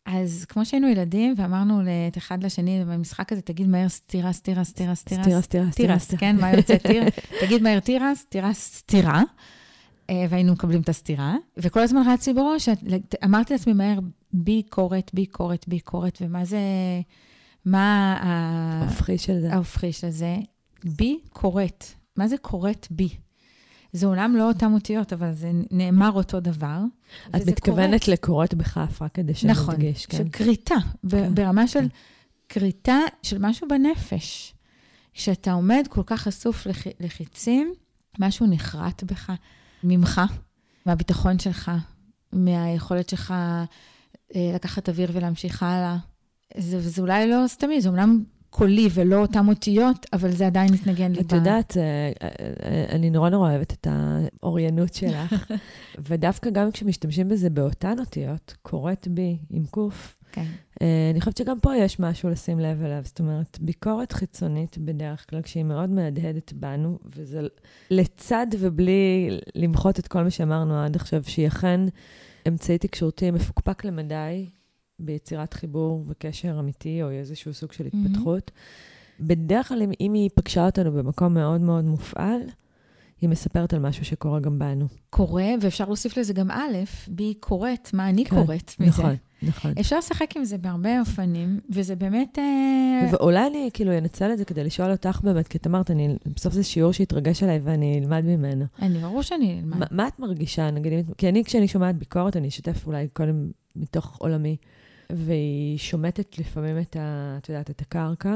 [0.05, 4.95] אז כמו שהיינו ילדים ואמרנו את אחד לשני במשחק הזה, תגיד מהר סטירה, סטירה, סטירה,
[4.95, 5.23] סטירה.
[5.23, 5.87] סטירה, סטירה, סטירה.
[5.87, 7.03] תירס, כן, מה יוצא תיר?
[7.41, 9.21] תגיד מהר תירס, תירס, סטירה.
[10.09, 11.35] אה, והיינו מקבלים את הסטירה.
[11.57, 12.69] וכל הזמן רצתי בראש,
[13.25, 13.99] אמרתי לעצמי מהר,
[14.33, 16.59] ביקורת, ביקורת, ביקורת, ומה זה,
[17.65, 19.53] מה ההופכי של זה?
[19.53, 20.37] ההופכי של זה.
[20.83, 21.85] בי קוראת.
[22.17, 23.09] מה זה קוראת בי?
[23.93, 26.79] זה אומנם לא אותן אותיות, אבל זה נאמר אותו דבר.
[27.35, 29.75] את מתכוונת לקורת בכף, רק כדי שנדגיש, נכון,
[30.09, 30.17] כן?
[30.17, 30.75] נכון, כריתה,
[31.09, 31.35] כן.
[31.35, 31.87] ברמה של כן.
[32.49, 34.53] כריתה של משהו בנפש.
[35.13, 37.73] כשאתה עומד כל כך חשוף לח, לחיצים,
[38.19, 39.31] משהו נחרט בך,
[39.83, 40.21] ממך,
[40.85, 41.71] מהביטחון שלך,
[42.31, 43.33] מהיכולת שלך
[44.35, 45.97] אה, לקחת אוויר ולהמשיך הלאה.
[46.57, 48.23] זה, זה אולי לא סתמי, זה אומנם
[48.55, 51.21] קולי ולא אותן אותיות, אבל זה עדיין מתנגן לי.
[51.21, 55.51] את יודעת, אה, אה, אני נורא נורא אוהבת את האוריינות שלך,
[56.07, 60.45] ודווקא גם כשמשתמשים בזה באותן אותיות, קוראת בי עם קוף, כן.
[60.81, 63.01] אה, אני חושבת שגם פה יש משהו לשים לב אליו.
[63.03, 67.41] זאת אומרת, ביקורת חיצונית בדרך כלל, כשהיא מאוד מהדהדת בנו, וזה
[67.91, 71.81] לצד ובלי למחות את כל מה שאמרנו עד עכשיו, שהיא אכן
[72.47, 74.49] אמצעי תקשורתי מפוקפק למדי,
[74.99, 78.51] ביצירת חיבור וקשר אמיתי, או איזשהו סוג של התפתחות.
[78.55, 79.23] Mm-hmm.
[79.23, 82.41] בדרך כלל, אם היא פגשה אותנו במקום מאוד מאוד מופעל,
[83.21, 84.87] היא מספרת על משהו שקורה גם בנו.
[85.09, 86.77] קורה, ואפשר להוסיף לזה גם א',
[87.07, 88.89] בי קוראת, מה אני כן, קוראת מזה.
[88.89, 89.73] נכון, נכון.
[89.79, 92.39] אפשר לשחק עם זה בהרבה אופנים, וזה באמת...
[92.39, 93.09] אה...
[93.11, 96.53] ואולי אני כאילו אנצל את זה כדי לשאול אותך באמת, כי את אמרת, אני, בסוף
[96.53, 98.65] זה שיעור שהתרגש עליי ואני אלמד ממנו.
[98.81, 99.83] אני, ברור שאני אלמד.
[99.83, 104.17] ما, מה את מרגישה, נגיד, כי אני, כשאני שומעת ביקורת, אני אשתף אולי קודם מתוך
[104.19, 104.57] עולמי.
[105.16, 107.36] והיא שומטת לפעמים את ה...
[107.38, 108.36] את יודעת, את הקרקע,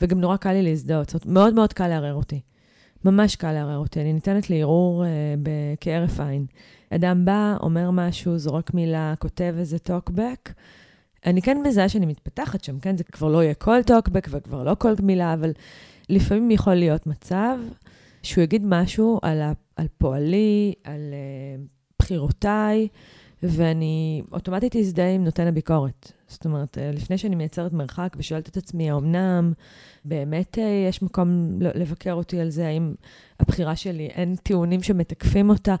[0.00, 1.10] וגם נורא קל לי להזדהות.
[1.10, 2.40] זאת אומרת, מאוד מאוד קל לערער אותי.
[3.04, 4.00] ממש קל לערער אותי.
[4.00, 5.10] אני ניתנת לערעור אה,
[5.80, 6.46] כהרף עין.
[6.90, 10.52] אדם בא, אומר משהו, זורק מילה, כותב איזה טוקבק.
[11.26, 12.96] אני כן מזהה שאני מתפתחת שם, כן?
[12.96, 15.52] זה כבר לא יהיה כל טוקבק וכבר לא כל מילה, אבל
[16.08, 17.58] לפעמים יכול להיות מצב
[18.22, 21.60] שהוא יגיד משהו על, ה, על פועלי, על uh,
[21.98, 22.88] בחירותיי,
[23.48, 26.12] ואני אוטומטית אזדהה עם נותן הביקורת.
[26.28, 29.52] זאת אומרת, אה, לפני שאני מייצרת מרחק ושואלת את עצמי, האמנם
[30.04, 32.66] באמת אה, יש מקום לבקר אותי על זה?
[32.66, 32.94] האם
[33.40, 35.74] הבחירה שלי, אין טיעונים שמתקפים אותה?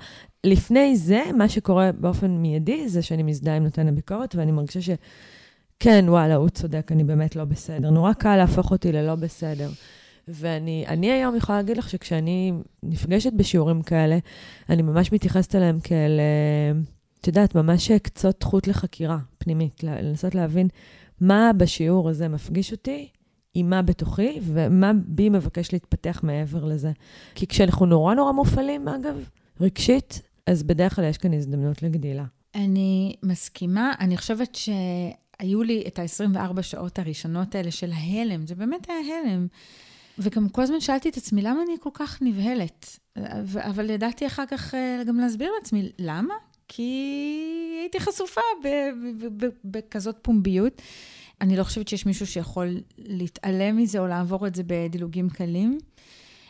[0.44, 4.90] לפני זה, מה שקורה באופן מיידי זה שאני מזדהה עם נותן הביקורת, ואני מרגישה ש...
[5.80, 7.90] כן, וואלה, הוא צודק, אני באמת לא בסדר.
[7.90, 9.70] נורא קל להפוך אותי ללא בסדר.
[10.28, 12.52] ואני היום יכולה להגיד לך שכשאני
[12.82, 14.18] נפגשת בשיעורים כאלה,
[14.68, 16.20] אני ממש מתייחסת אליהם כאל...
[16.20, 16.93] אה,
[17.24, 20.68] את יודעת, ממש קצות חוט לחקירה פנימית, לנסות להבין
[21.20, 23.08] מה בשיעור הזה מפגיש אותי,
[23.54, 26.92] עם מה בתוכי, ומה בי מבקש להתפתח מעבר לזה.
[27.34, 29.28] כי כשאנחנו נורא נורא מופעלים, אגב,
[29.60, 32.24] רגשית, אז בדרך כלל יש כאן הזדמנות לגדילה.
[32.54, 33.92] אני מסכימה.
[34.00, 39.46] אני חושבת שהיו לי את ה-24 שעות הראשונות האלה של ההלם, זה באמת היה הלם.
[40.18, 42.98] וגם כל הזמן שאלתי את עצמי, למה אני כל כך נבהלת?
[43.58, 46.34] אבל ידעתי אחר כך אה, גם להסביר לעצמי, למה?
[46.76, 48.40] כי הייתי חשופה
[49.64, 50.82] בכזאת פומביות.
[51.40, 55.78] אני לא חושבת שיש מישהו שיכול להתעלם מזה או לעבור את זה בדילוגים קלים.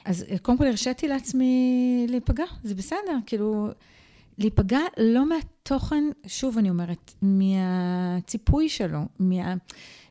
[0.04, 3.68] אז קודם כל הרשיתי לעצמי להיפגע, זה בסדר, כאילו,
[4.38, 9.54] להיפגע לא מהתוכן, שוב אני אומרת, מהציפוי שלו, מה,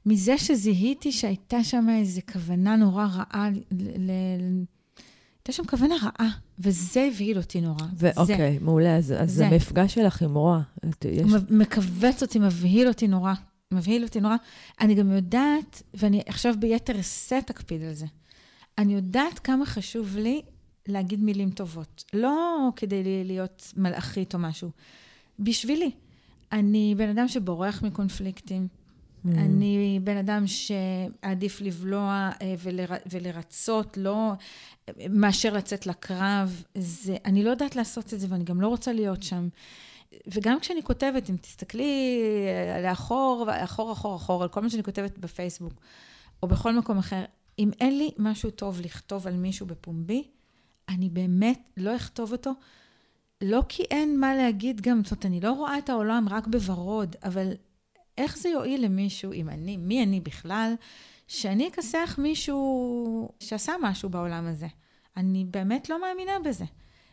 [0.06, 4.12] מזה שזיהיתי שהייתה שם איזו כוונה נורא רעה ל, ל,
[5.38, 6.30] הייתה שם כוונה רעה,
[6.64, 7.86] וזה הבהיל אותי נורא.
[7.96, 8.98] ואוקיי, מעולה.
[8.98, 9.48] אז, אז זה.
[9.48, 10.62] המפגש שלך עם רוע.
[11.06, 11.32] יש...
[11.50, 13.34] מכווץ אותי, מבהיל אותי נורא.
[13.72, 14.36] מבהיל אותי נורא.
[14.82, 18.06] אני גם יודעת, ואני עכשיו ביתר שאת אקפיד על זה,
[18.78, 20.42] אני יודעת כמה חשוב לי
[20.88, 22.04] להגיד מילים טובות.
[22.14, 24.70] לא כדי להיות מלאכית או משהו,
[25.40, 25.92] בשבילי.
[26.52, 28.68] אני בן אדם שבורח מקונפליקטים.
[29.26, 34.32] אני בן אדם שעדיף לבלוע אה, ולר, ולרצות, לא
[35.10, 36.64] מאשר לצאת לקרב.
[36.76, 39.48] זה, אני לא יודעת לעשות את זה ואני גם לא רוצה להיות שם.
[40.28, 42.20] וגם כשאני כותבת, אם תסתכלי
[42.84, 45.74] לאחור, אחור, אחור, אחור, על כל מה שאני כותבת בפייסבוק,
[46.44, 47.24] או בכל מקום אחר,
[47.60, 50.28] אם אין לי משהו טוב לכתוב על מישהו בפומבי,
[50.90, 52.52] אני באמת לא אכתוב אותו.
[53.42, 57.16] לא כי אין מה להגיד גם, זאת אומרת, אני לא רואה את העולם רק בוורוד,
[57.24, 57.54] אבל
[58.18, 60.74] איך זה יועיל למישהו, אם אני, מי אני בכלל,
[61.28, 64.68] שאני אכסח מישהו שעשה משהו בעולם הזה.
[65.18, 66.66] אני באמת לא מאמינה בזה.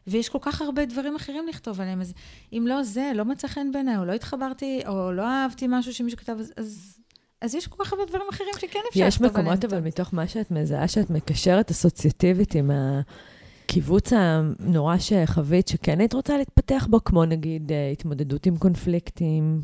[0.07, 2.13] ויש כל כך הרבה דברים אחרים לכתוב עליהם, אז
[2.53, 6.19] אם לא זה, לא מצא חן בעיניי, או לא התחברתי, או לא אהבתי משהו שמישהו
[6.19, 6.99] כתב, אז, אז,
[7.41, 9.09] אז יש כל כך הרבה דברים אחרים שכן אפשר לכתוב עליהם.
[9.09, 16.01] יש מקומות, אבל מתוך מה שאת מזהה, שאת מקשרת אסוציאטיבית עם הקיבוץ הנורא שחווית, שכן
[16.01, 19.63] היית רוצה להתפתח בו, כמו נגיד אה, התמודדות עם קונפליקטים,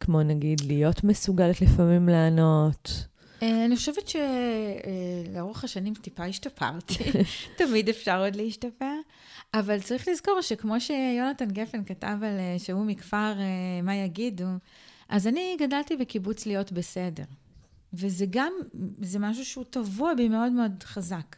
[0.00, 3.11] כמו נגיד להיות מסוגלת לפעמים לענות.
[3.42, 7.04] אה, אני חושבת שלאורך השנים טיפה השתפרתי,
[7.58, 8.94] תמיד אפשר עוד להשתפר,
[9.54, 13.32] אבל צריך לזכור שכמו שיונתן גפן כתב על אה, שהוא מכפר
[13.82, 14.44] מה יגידו,
[15.08, 17.24] אז אני גדלתי בקיבוץ להיות בסדר.
[17.92, 18.52] וזה גם,
[19.00, 21.36] זה משהו שהוא טבוע בי מאוד מאוד חזק.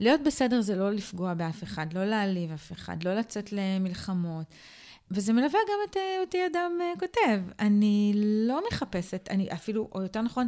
[0.00, 4.46] להיות בסדר זה לא לפגוע באף אחד, לא להעליב אף אחד, לא לצאת למלחמות.
[5.10, 7.40] וזה מלווה גם את אה, אותי אדם אה, כותב.
[7.60, 10.46] אני לא מחפשת, אני אפילו, או יותר נכון,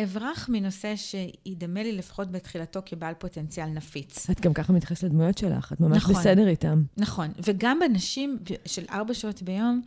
[0.00, 4.30] אברח מנושא שידמה לי לפחות בתחילתו כבעל פוטנציאל נפיץ.
[4.30, 6.82] את גם ככה מתייחסת לדמויות שלך, את ממש נכון, בסדר איתם.
[6.96, 9.82] נכון, וגם בנשים של ארבע שעות ביום,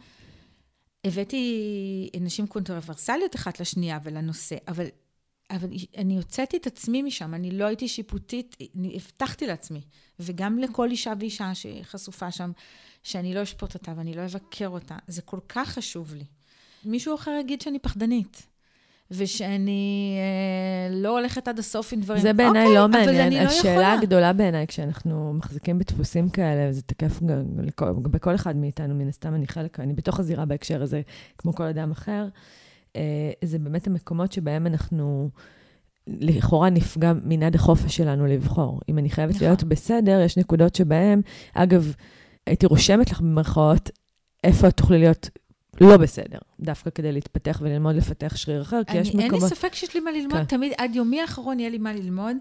[1.06, 4.86] הבאתי נשים קונטרוברסליות אחת לשנייה ולנושא, אבל,
[5.52, 9.82] אבל אני הוצאתי את עצמי משם, אני לא הייתי שיפוטית, אני הבטחתי לעצמי,
[10.20, 12.52] וגם לכל אישה ואישה שחשופה שם,
[13.04, 14.96] שאני לא אשפוט אותה ואני לא אבקר אותה.
[15.08, 16.26] זה כל כך חשוב לי.
[16.86, 18.52] מישהו אחר יגיד שאני פחדנית.
[19.12, 22.22] ושאני אה, לא הולכת עד הסוף עם דברים.
[22.22, 23.34] זה בעיניי אוקיי, לא מעניין.
[23.34, 23.94] לא השאלה יכולה.
[23.94, 27.20] הגדולה בעיניי, כשאנחנו מחזיקים בדפוסים כאלה, וזה תקף
[28.02, 31.02] בכל אחד מאיתנו, מן הסתם אני חלק, אני בתוך הזירה בהקשר הזה,
[31.38, 32.28] כמו כל אדם אחר,
[32.96, 35.30] אה, זה באמת המקומות שבהם אנחנו...
[36.08, 38.80] לכאורה נפגע מנעד החופש שלנו לבחור.
[38.90, 39.48] אם אני חייבת נכון.
[39.48, 41.22] להיות בסדר, יש נקודות שבהן,
[41.54, 41.94] אגב,
[42.48, 43.90] הייתי רושמת לך במרכאות,
[44.44, 45.30] איפה את תוכלי להיות
[45.82, 49.34] לא בסדר, דווקא כדי להתפתח וללמוד לפתח שריר אחר, כי אני, יש מקומות...
[49.34, 50.46] אין לי ספק שיש לי מה ללמוד, כן.
[50.46, 52.38] תמיד, עד יומי האחרון יהיה לי מה ללמוד,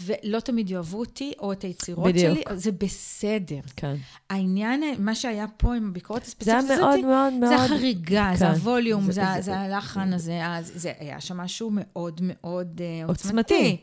[0.00, 2.34] ולא תמיד יאהבו אותי, או את היצירות בדיוק.
[2.34, 3.60] שלי, זה בסדר.
[3.76, 3.94] כן.
[4.30, 7.48] העניין, מה שהיה פה עם הביקורת הספציפית הזאת, זה מאוד מאוד מאוד...
[7.48, 8.36] זה החריגה, כן.
[8.36, 13.08] זה הווליום, זה, זה, זה, זה הלחן הזה, זה, היה שם משהו מאוד מאוד uh,
[13.08, 13.76] עוצמתי.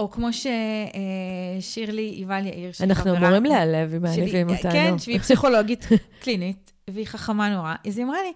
[0.00, 4.72] או כמו ששירלי אה, יובל יאיר, אנחנו אמורים להיעלב אם מעליבים אותנו.
[4.72, 5.86] כן, שהיא פסיכולוגית
[6.22, 7.74] קלינית, והיא חכמה נורא.
[7.86, 8.32] אז היא אמרה לי,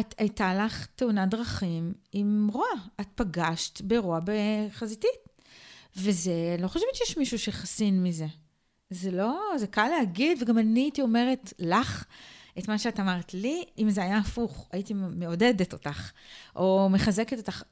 [0.00, 2.66] את הייתה לך תאונת דרכים עם רוע.
[3.00, 5.10] את פגשת ברוע בחזיתית.
[5.96, 8.26] וזה, לא חושבת שיש מישהו שחסין מזה.
[8.90, 12.04] זה לא, זה קל להגיד, וגם אני הייתי אומרת לך
[12.58, 16.10] את מה שאת אמרת לי, אם זה היה הפוך, הייתי מעודדת אותך,
[16.56, 17.62] או מחזקת אותך,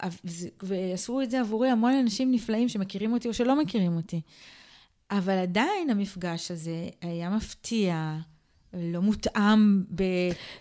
[0.63, 4.21] ועשו את זה עבורי המון אנשים נפלאים שמכירים אותי או שלא מכירים אותי.
[5.11, 8.19] אבל עדיין המפגש הזה היה מפתיע,
[8.75, 10.03] לא מותאם ב...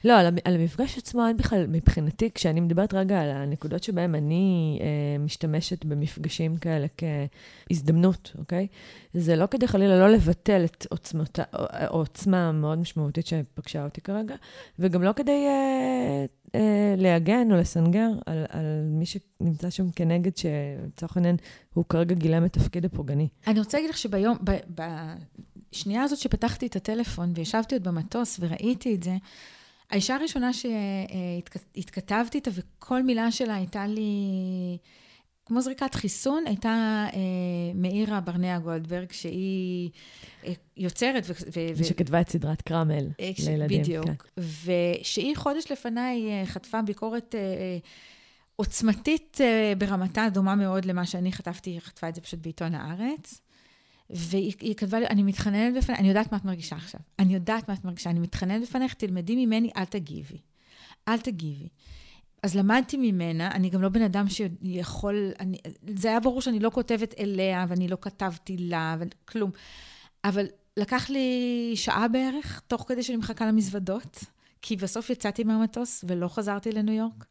[0.04, 4.80] לא, על, על המפגש עצמו אין בכלל, מבחינתי, כשאני מדברת רגע על הנקודות שבהן אני
[4.82, 8.68] אה, משתמשת במפגשים כאלה כהזדמנות, אוקיי?
[9.14, 14.36] זה לא כדי חלילה לא לבטל את עוצמתה, העוצמה המאוד משמעותית שפגשה אותי כרגע,
[14.80, 21.18] וגם לא כדי אה, אה, להגן או לסנגר על, על מי שנמצא שם כנגד, שלצורך
[21.18, 21.36] העניין
[21.74, 23.28] הוא כרגע גילם את תפקיד הפוגעני.
[23.48, 24.82] אני רוצה להגיד לך שביום, ב, ב,
[25.74, 29.18] השנייה הזאת שפתחתי את הטלפון וישבתי עוד במטוס וראיתי את זה,
[29.90, 34.12] האישה הראשונה שהתכתבתי איתה וכל מילה שלה הייתה לי
[35.46, 37.20] כמו זריקת חיסון, הייתה אה,
[37.76, 39.90] מאירה ברנע גולדברג, שהיא
[40.46, 41.34] אה, יוצרת ו...
[41.76, 43.82] ו שכתבה את סדרת קרמל אה, לילדים.
[43.82, 44.06] בדיוק.
[44.06, 44.42] כן.
[45.02, 47.36] ושהיא חודש לפניי אה, חטפה ביקורת...
[47.36, 47.78] אה, אה,
[48.56, 53.42] עוצמתית אה, ברמתה, דומה מאוד למה שאני חטפתי, היא חטפה את זה פשוט בעיתון הארץ.
[54.10, 57.02] והיא כתבה לי, אני מתחננת בפניך, אני יודעת מה את מרגישה עכשיו.
[57.20, 60.38] אני יודעת מה את מרגישה, אני מתחננת בפניך, תלמדי ממני, אל תגיבי.
[61.08, 61.68] אל תגיבי.
[62.44, 65.58] אז למדתי ממנה, אני גם לא בן אדם שיכול, אני,
[65.96, 69.52] זה היה ברור שאני לא כותבת אליה, ואני לא כתבתי לה, וכלום.
[70.24, 70.46] אבל
[70.78, 74.26] לקח לי שעה בערך, תוך כדי שאני מחכה למזוודות.
[74.62, 77.26] כי בסוף יצאתי מהמטוס ולא חזרתי לניו יורק.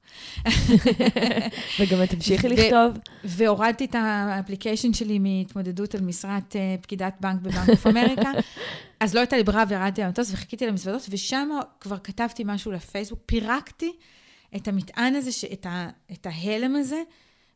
[1.81, 2.99] וגם את תמשיכי לכתוב.
[3.24, 8.31] והורדתי את ה application שלי מהתמודדות על משרת uh, פקידת בנק ב Bank of America.
[9.01, 11.49] אז לא הייתה לי ברירה וירדתי למטוס וחיכיתי למזוודות, ושם
[11.81, 13.93] כבר כתבתי משהו לפייסבוק, פירקתי
[14.57, 17.03] את המטען הזה, ש, את, ה, את ההלם הזה,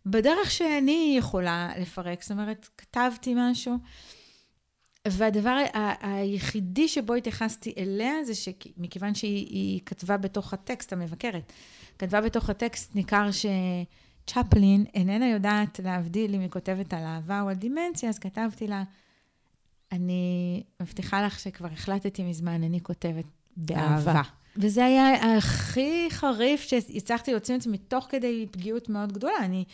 [0.06, 2.22] בדרך שאני יכולה לפרק.
[2.22, 3.78] זאת אומרת, כתבתי משהו,
[5.08, 5.64] והדבר
[6.00, 11.52] היחידי שבו התייחסתי אליה זה שמכיוון שהיא כתבה בתוך הטקסט, המבקרת,
[11.98, 17.54] כתבה בתוך הטקסט, ניכר שצ'פלין איננה יודעת להבדיל אם היא כותבת על אהבה או על
[17.54, 18.82] דימנציה, אז כתבתי לה,
[19.92, 23.24] אני מבטיחה לך שכבר החלטתי מזמן, אני כותבת
[23.56, 24.22] באהבה.
[24.56, 29.38] וזה היה הכי חריף שהצלחתי להוציא את זה מתוך כדי פגיעות מאוד גדולה.
[29.38, 29.64] אני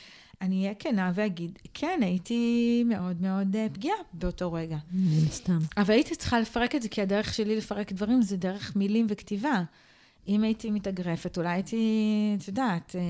[0.42, 4.76] אני אהיה כנה ואגיד, כן, הייתי מאוד מאוד uh, פגיעה באותו רגע.
[5.30, 5.58] סתם.
[5.76, 9.62] אבל הייתי צריכה לפרק את זה, כי הדרך שלי לפרק דברים זה דרך מילים וכתיבה.
[10.28, 12.96] אם הייתי מתאגרפת, אולי הייתי, את יודעת...
[12.96, 13.00] אה,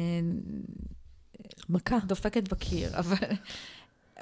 [1.69, 1.99] מכה.
[2.07, 3.17] דופקת בקיר, אבל...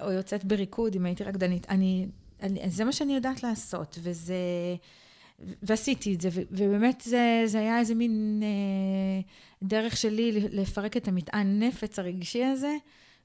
[0.01, 1.67] או יוצאת בריקוד, אם הייתי רקדנית.
[1.69, 2.07] אני,
[2.43, 4.37] אני, זה מה שאני יודעת לעשות, וזה...
[5.63, 9.21] ועשיתי את זה, ובאמת זה, זה היה איזה מין אה,
[9.63, 12.77] דרך שלי לפרק את המטען נפץ הרגשי הזה,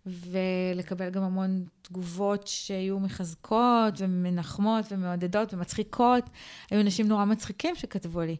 [0.06, 6.30] ולקבל גם המון תגובות שיהיו מחזקות ומנחמות ומעודדות ומצחיקות.
[6.72, 8.36] היו אנשים נורא מצחיקים שכתבו לי.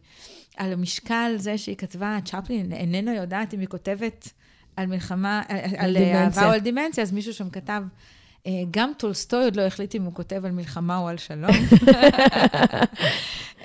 [0.56, 4.32] על המשקל זה שהיא כתבה, צ'פלין איננה יודעת אם היא כותבת
[4.76, 8.21] על מלחמה, על, על אהבה או על דימנציה, אז מישהו שם כתב, אה,
[8.70, 11.50] גם טולסטוי עוד לא החליט אם הוא כותב על מלחמה או על שלום.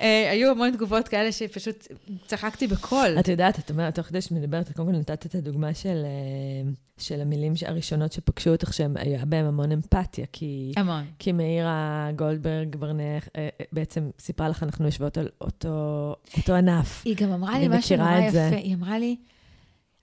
[0.00, 1.86] אה, היו המון תגובות כאלה שפשוט
[2.26, 3.16] צחקתי בקול.
[3.20, 6.70] את יודעת, את אומרת, תוך כדי שאת מדברת, קודם כל נתת את הדוגמה של, אה,
[6.98, 10.72] של המילים הראשונות שפגשו אותך, שהיה בהם המון אמפתיה, כי...
[10.76, 11.04] המון.
[11.18, 13.28] כי מאירה גולדברג ברנך
[13.72, 17.02] בעצם סיפרה לך, אנחנו יושבות על אותו, אותו ענף.
[17.04, 19.16] היא גם אמרה לי משהו נורא יפה, היא אמרה לי,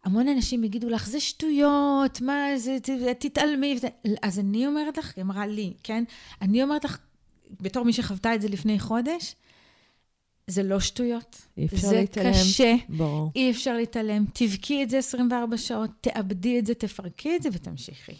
[0.05, 2.77] המון אנשים יגידו לך, זה שטויות, מה זה,
[3.19, 3.79] תתעלמי.
[4.21, 6.03] אז אני אומרת לך, היא אמרה לי, כן?
[6.41, 6.97] אני אומרת לך,
[7.61, 9.35] בתור מי שחוותה את זה לפני חודש,
[10.47, 11.41] זה לא שטויות.
[11.57, 12.33] אי אפשר זה להתעלם.
[12.33, 12.75] זה קשה.
[12.89, 13.31] ברור.
[13.35, 14.25] אי אפשר להתעלם.
[14.33, 18.15] תבכי את זה 24 שעות, תאבדי את זה, תפרקי את זה ותמשיכי.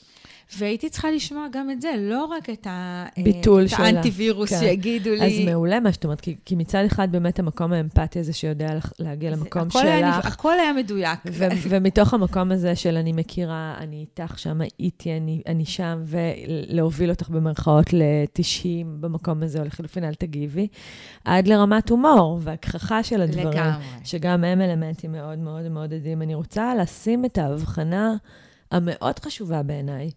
[0.57, 3.79] והייתי צריכה לשמוע גם את זה, לא רק את, ה, ביטול את.
[3.79, 4.59] האנטיווירוס כן.
[4.59, 5.25] שיגידו לי.
[5.25, 8.67] אז מעולה מה שאת אומרת, כי, כי מצד אחד באמת המקום האמפתי הזה שיודע
[8.99, 9.83] להגיע למקום הכל שלך.
[9.83, 11.19] היה, הכל היה מדויק.
[11.31, 17.09] ו- ומתוך המקום הזה של אני מכירה, אני איתך שם, הייתי, אני, אני שם, ולהוביל
[17.09, 20.67] אותך במרכאות ל-90 במקום הזה, או לחילופין, אל תגיבי,
[21.25, 23.47] עד לרמת הומור והכחכה של הדברים.
[23.47, 23.85] לגמרי.
[24.03, 26.21] שגם הם אלמנטים מאוד מאוד מעודדים.
[26.21, 28.15] אני רוצה לשים את ההבחנה
[28.71, 30.11] המאוד חשובה בעיניי.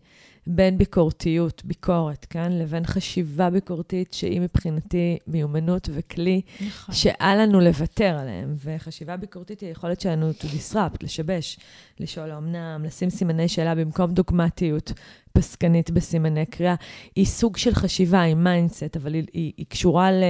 [0.50, 2.52] בין ביקורתיות, ביקורת, כן?
[2.52, 6.94] לבין חשיבה ביקורתית, שהיא מבחינתי מיומנות וכלי נכון.
[6.94, 8.54] שאל לנו לוותר עליהם.
[8.64, 11.58] וחשיבה ביקורתית היא היכולת שלנו to disrupt, לשבש,
[12.00, 14.92] לשאול האמנם, לשים סימני שאלה במקום דוגמטיות
[15.32, 16.74] פסקנית בסימני קריאה.
[17.16, 20.22] היא סוג של חשיבה, היא mindset, אבל היא, היא, היא קשורה ל,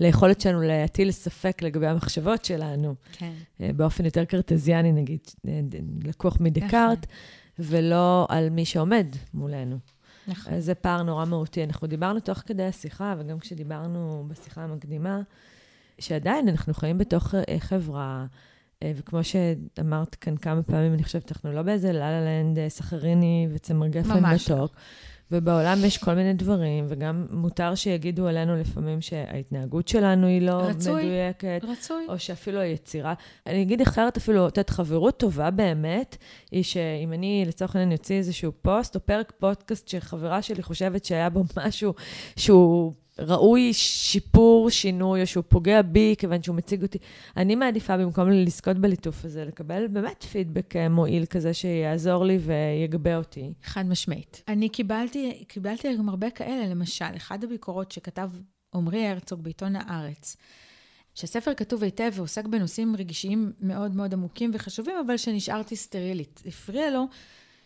[0.00, 2.94] ליכולת שלנו להטיל ספק לגבי המחשבות שלנו.
[3.12, 3.32] כן.
[3.60, 5.60] אה, באופן יותר קרטזיאני, נגיד, אה,
[6.04, 6.98] לקוח מדקארט.
[6.98, 7.39] נכון.
[7.60, 9.78] ולא על מי שעומד מולנו.
[10.28, 10.60] נכון.
[10.60, 11.64] זה פער נורא מהותי.
[11.64, 15.20] אנחנו דיברנו תוך כדי השיחה, וגם כשדיברנו בשיחה המקדימה,
[15.98, 18.26] שעדיין אנחנו חיים בתוך אה, חברה,
[18.82, 23.48] אה, וכמו שאמרת כאן כמה פעמים, אני חושבת, אנחנו לא באיזה לה לה לנד סחריני
[23.52, 24.74] וצמר גפן מתוק.
[25.32, 31.04] ובעולם יש כל מיני דברים, וגם מותר שיגידו עלינו לפעמים שההתנהגות שלנו היא לא רצוי,
[31.04, 31.60] מדויקת.
[31.68, 32.06] רצוי.
[32.08, 33.14] או שאפילו היצירה.
[33.46, 36.16] אני אגיד אחרת אפילו, את יודעת, חברות טובה באמת,
[36.50, 41.30] היא שאם אני לצורך העניין אוציא איזשהו פוסט, או פרק פודקאסט שחברה שלי חושבת שהיה
[41.30, 41.94] בו משהו
[42.36, 42.92] שהוא...
[43.20, 46.98] ראוי שיפור, שינוי, או שהוא פוגע בי, כיוון שהוא מציג אותי.
[47.36, 53.16] אני מעדיפה, במקום לזכות בליטוף הזה, לקבל באמת פידבק אה, מועיל כזה שיעזור לי ויגבה
[53.16, 53.52] אותי.
[53.64, 54.42] חד משמעית.
[54.48, 58.30] אני קיבלתי, קיבלתי גם הרבה כאלה, למשל, אחד הביקורות שכתב
[58.74, 60.36] עמרי הרצוג בעיתון הארץ,
[61.14, 66.42] שהספר כתוב היטב ועוסק בנושאים רגישיים מאוד מאוד עמוקים וחשובים, אבל שנשארתי סטרילית.
[66.46, 67.06] הפריע לו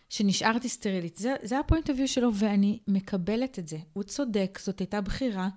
[0.09, 1.17] שנשארתי סטרילית.
[1.17, 3.77] זה, זה הפוינט אביו שלו, ואני מקבלת את זה.
[3.93, 5.49] הוא צודק, זאת הייתה בחירה,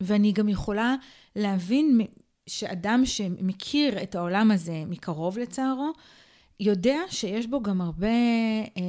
[0.00, 0.94] ואני גם יכולה
[1.36, 2.00] להבין
[2.46, 5.92] שאדם שמכיר את העולם הזה מקרוב לצערו,
[6.60, 8.06] יודע שיש בו גם הרבה...
[8.76, 8.82] אה,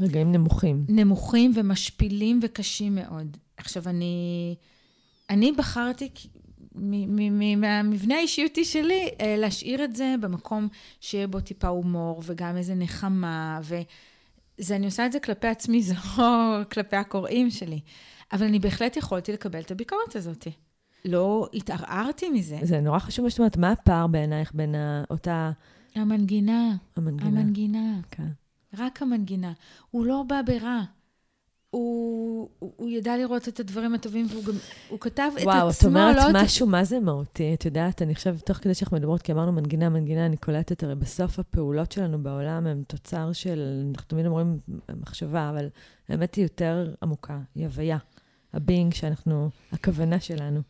[0.00, 0.84] רגעים נמוכים.
[0.88, 3.36] נמוכים ומשפילים וקשים מאוד.
[3.56, 4.54] עכשיו, אני,
[5.30, 6.08] אני בחרתי
[6.76, 10.68] מהמבנה האישיותי שלי, אה, להשאיר את זה במקום
[11.00, 15.94] שיהיה בו טיפה הומור וגם איזה נחמה, וזה, אני עושה את זה כלפי עצמי, זה
[16.18, 17.80] לא כלפי הקוראים שלי.
[18.32, 20.46] אבל אני בהחלט יכולתי לקבל את הביקורת הזאת.
[21.04, 22.58] לא התערערתי מזה.
[22.62, 24.74] זה נורא חשוב מה שאת אומרת, מה הפער בעינייך בין
[25.10, 25.50] אותה...
[25.94, 26.76] המנגינה.
[26.96, 27.40] המנגינה.
[27.40, 28.00] המנגינה.
[28.10, 28.28] כן.
[28.78, 29.52] רק המנגינה.
[29.90, 30.82] הוא לא בא ברע.
[31.76, 34.52] הוא, הוא, ידע לראות את הדברים הטובים, והוא גם,
[34.88, 36.34] הוא כתב וואו, את וואו, את עצמו, אומרת לא את...
[36.34, 37.54] משהו, מה זה מהותי?
[37.54, 40.94] את יודעת, אני עכשיו, תוך כדי שאנחנו מדברות, כי אמרנו מנגינה, מנגינה, אני קולטת, הרי
[40.94, 44.58] בסוף הפעולות שלנו בעולם הן תוצר של, אנחנו תמיד אומרים
[45.00, 45.68] מחשבה, אבל
[46.08, 47.98] האמת היא יותר עמוקה, היא הוויה.
[48.52, 50.60] הבינג שאנחנו, הכוונה שלנו.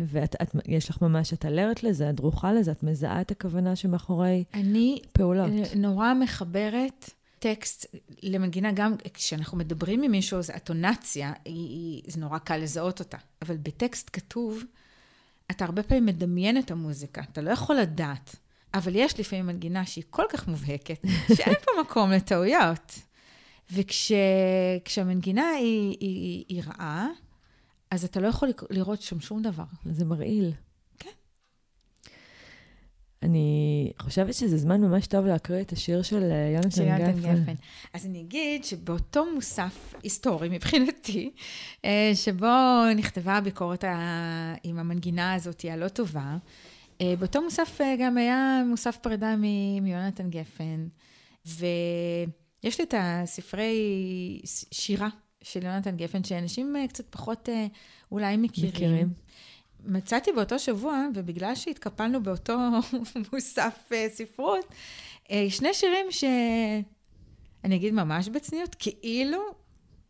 [0.00, 4.98] ויש לך ממש, את אלרת לזה, את דרוכה לזה, את מזהה את הכוונה שמאחורי אני
[5.12, 5.50] פעולות.
[5.50, 7.86] אה, נורא מחברת טקסט
[8.22, 13.18] למנגינה, גם כשאנחנו מדברים עם מישהו, אז הטונציה, היא, היא, זה נורא קל לזהות אותה.
[13.42, 14.62] אבל בטקסט כתוב,
[15.50, 18.36] אתה הרבה פעמים מדמיין את המוזיקה, אתה לא יכול לדעת.
[18.74, 21.00] אבל יש לפעמים מנגינה שהיא כל כך מובהקת,
[21.36, 22.98] שאין פה מקום לטעויות.
[23.72, 27.08] וכשהמנגינה היא, היא, היא רעה,
[27.90, 29.64] אז אתה לא יכול לראות שם שום דבר.
[29.84, 30.52] זה מרעיל.
[33.26, 37.42] אני חושבת שזה זמן ממש טוב להקריא את השיר של אה, יונתן גפן.
[37.42, 37.54] גפן.
[37.92, 41.30] אז אני אגיד שבאותו מוסף היסטורי מבחינתי,
[41.84, 42.46] אה, שבו
[42.96, 43.84] נכתבה הביקורת
[44.62, 46.36] עם המנגינה הזאת הלא טובה,
[47.00, 49.36] אה, באותו מוסף גם היה מוסף פרידה
[49.82, 50.86] מיונתן גפן,
[51.46, 53.76] ויש לי את הספרי
[54.70, 55.08] שירה
[55.42, 57.48] של יונתן גפן, שאנשים קצת פחות
[58.12, 58.70] אולי מכירים.
[58.70, 59.25] מכירים.
[59.86, 62.58] מצאתי באותו שבוע, ובגלל שהתקפלנו באותו
[63.32, 64.64] מוסף uh, ספרות,
[65.24, 66.24] uh, שני שירים ש...
[67.64, 69.38] אני אגיד ממש בצניעות, כאילו...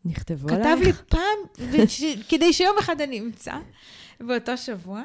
[0.05, 0.67] נכתבו עלייך?
[0.67, 2.03] כתב לי פעם, וש...
[2.29, 3.53] כדי שיום אחד אני אמצא,
[4.19, 5.03] באותו שבוע.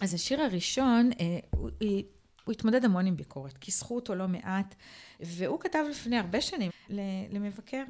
[0.00, 1.16] אז השיר הראשון, uh,
[1.50, 1.70] הוא,
[2.44, 4.74] הוא התמודד המון עם ביקורת, כיסחו אותו לא מעט,
[5.20, 6.70] והוא כתב לפני הרבה שנים
[7.30, 7.84] למבקר.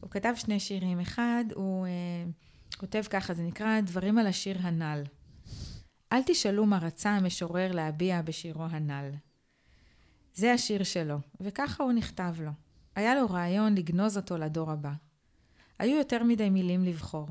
[0.00, 1.00] הוא כתב שני שירים.
[1.00, 1.86] אחד, הוא...
[2.82, 5.02] Uh, כותב ככה, זה נקרא דברים על השיר הנ"ל.
[6.12, 9.10] אל תשאלו מה רצה המשורר להביע בשירו הנ"ל.
[10.34, 12.50] זה השיר שלו, וככה הוא נכתב לו.
[12.94, 14.92] היה לו רעיון לגנוז אותו לדור הבא.
[15.78, 17.28] היו יותר מדי מילים לבחור,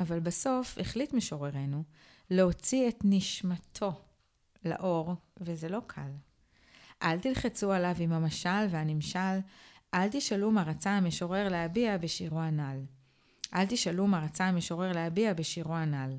[0.00, 1.84] אבל בסוף החליט משוררנו
[2.30, 3.92] להוציא את נשמתו
[4.64, 6.10] לאור, וזה לא קל.
[7.02, 9.38] אל תלחצו עליו עם המשל והנמשל,
[9.94, 12.80] אל תשאלו מה רצה המשורר להביע בשירו הנ"ל.
[13.54, 16.16] אל תשאלו מה רצה המשורר להביע בשירו הנ"ל.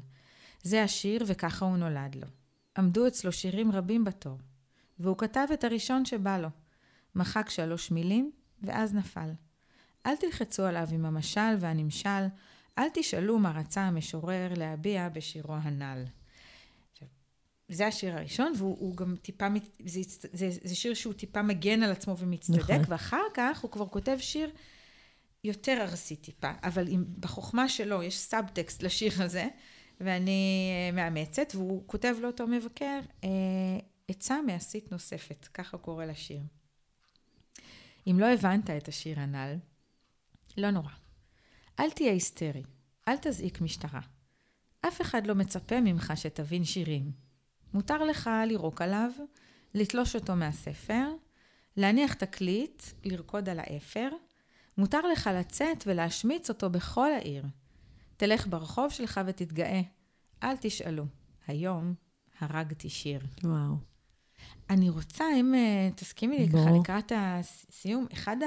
[0.63, 2.27] זה השיר וככה הוא נולד לו.
[2.77, 4.37] עמדו אצלו שירים רבים בתור,
[4.99, 6.49] והוא כתב את הראשון שבא לו.
[7.15, 8.31] מחק שלוש מילים,
[8.61, 9.29] ואז נפל.
[10.05, 12.25] אל תלחצו עליו עם המשל והנמשל,
[12.77, 16.03] אל תשאלו מה רצה המשורר להביע בשירו הנ"ל.
[17.69, 19.47] זה השיר הראשון, והוא גם טיפה,
[19.85, 20.01] זה,
[20.33, 22.83] זה, זה שיר שהוא טיפה מגן על עצמו ומצטדק, נכון.
[22.87, 24.49] ואחר כך הוא כבר כותב שיר
[25.45, 29.47] יותר ארסי טיפה, אבל אם בחוכמה שלו יש סאבטקסט לשיר הזה,
[30.01, 33.29] ואני אה, מאמצת, והוא כותב לאותו מבקר, אה,
[34.07, 36.41] עצה מעשית נוספת, ככה קורא לשיר.
[38.07, 39.55] אם לא הבנת את השיר הנ"ל,
[40.57, 40.91] לא נורא.
[41.79, 42.63] אל תהיה היסטרי,
[43.07, 44.01] אל תזעיק משטרה.
[44.81, 47.11] אף אחד לא מצפה ממך שתבין שירים.
[47.73, 49.11] מותר לך לירוק עליו,
[49.73, 51.07] לתלוש אותו מהספר,
[51.77, 54.09] להניח תקליט, לרקוד על האפר,
[54.77, 57.45] מותר לך לצאת ולהשמיץ אותו בכל העיר.
[58.17, 59.81] תלך ברחוב שלך ותתגאה.
[60.43, 61.05] אל תשאלו.
[61.47, 61.93] היום
[62.39, 63.19] הרגתי שיר.
[63.43, 63.75] וואו.
[64.69, 68.37] אני רוצה, אם uh, תסכימי לי ככה לקראת הסיום, אחד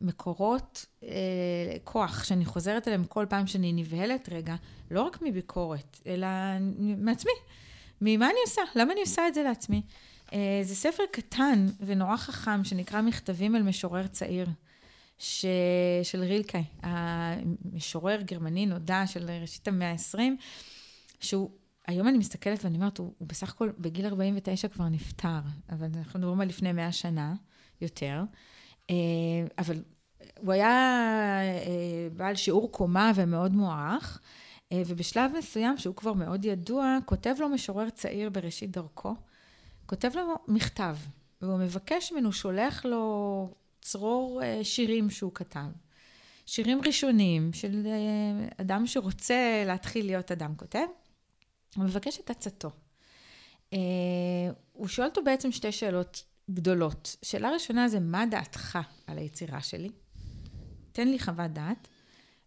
[0.00, 1.06] המקורות uh, uh,
[1.84, 4.54] כוח שאני חוזרת אליהם כל פעם שאני נבהלת רגע,
[4.90, 6.26] לא רק מביקורת, אלא
[6.78, 7.32] מעצמי.
[8.00, 8.62] ממה אני עושה?
[8.74, 9.82] למה אני עושה את זה לעצמי?
[10.34, 14.46] אה, זה ספר קטן ונורא חכם, שנקרא מכתבים אל משורר צעיר,
[15.18, 15.46] ש...
[16.02, 20.18] של רילקה, המשורר גרמני נודע של ראשית המאה ה-20,
[21.20, 21.50] שהוא,
[21.86, 26.18] היום אני מסתכלת ואני אומרת, הוא, הוא בסך הכל בגיל 49 כבר נפטר, אבל אנחנו
[26.18, 27.34] מדברים על לפני 100 שנה
[27.80, 28.22] יותר,
[28.90, 28.94] אה,
[29.58, 29.82] אבל
[30.38, 30.70] הוא היה
[31.42, 34.20] אה, בעל שיעור קומה ומאוד מוערך.
[34.86, 39.14] ובשלב מסוים, שהוא כבר מאוד ידוע, כותב לו משורר צעיר בראשית דרכו,
[39.86, 40.96] כותב לו מכתב,
[41.42, 43.48] והוא מבקש ממנו, שולח לו
[43.80, 45.66] צרור אה, שירים שהוא כתב.
[46.46, 50.86] שירים ראשונים של אה, אדם שרוצה להתחיל להיות אדם כותב,
[51.76, 52.70] הוא מבקש את עצתו.
[53.72, 53.78] אה,
[54.72, 57.16] הוא שואל אותו בעצם שתי שאלות גדולות.
[57.22, 59.90] שאלה ראשונה זה, מה דעתך על היצירה שלי?
[60.92, 61.88] תן לי חוות דעת.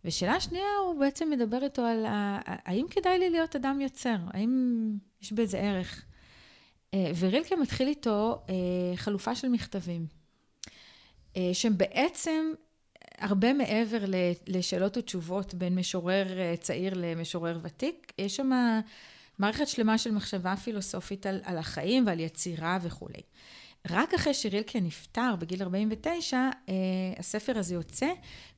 [0.06, 2.06] ושאלה שנייה, הוא בעצם מדבר איתו על
[2.46, 4.16] האם כדאי לי להיות אדם יוצר?
[4.28, 6.06] האם יש בזה ערך?
[6.94, 8.56] אה, ורילקה מתחיל איתו אה,
[8.96, 10.08] חלופה של מכתבים,
[11.38, 12.54] אה, שהם בעצם
[13.18, 13.98] הרבה מעבר
[14.48, 18.14] לשאלות ותשובות בין משורר צעיר למשורר ותיק.
[18.18, 18.80] יש שם
[19.40, 23.22] מערכת שלמה של מחשבה פילוסופית על, על החיים ועל יצירה וכולי.
[23.90, 26.74] רק אחרי שרילקה נפטר בגיל 49, אה,
[27.18, 28.08] הספר הזה יוצא,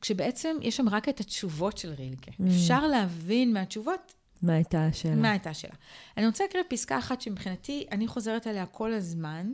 [0.02, 2.32] כשבעצם יש שם רק את התשובות של רילקה.
[2.32, 2.44] Mm.
[2.48, 5.16] אפשר להבין מהתשובות מה הייתה השאלה?
[5.16, 5.74] מה הייתה השאלה.
[6.18, 9.52] אני רוצה להקריא פסקה אחת שמבחינתי, אני חוזרת עליה כל הזמן,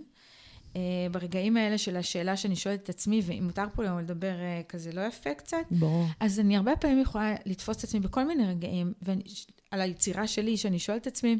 [0.76, 0.82] אה,
[1.12, 4.92] ברגעים האלה של השאלה שאני שואלת את עצמי, ואם מותר פה לנו לדבר אה, כזה
[4.92, 6.06] לא יפה קצת, ברור.
[6.20, 9.24] אז אני הרבה פעמים יכולה לתפוס את עצמי בכל מיני רגעים, ואני,
[9.72, 11.40] על היצירה שלי, שאני שואלת את עצמי,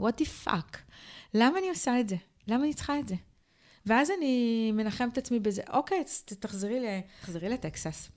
[0.00, 0.78] what the fuck?
[1.34, 2.16] למה אני עושה את זה?
[2.48, 3.14] למה אני צריכה את זה?
[3.86, 6.04] ואז אני מנחמת את עצמי בזה, אוקיי,
[6.40, 6.84] תחזרי, ל...
[7.20, 8.10] תחזרי לטקסס.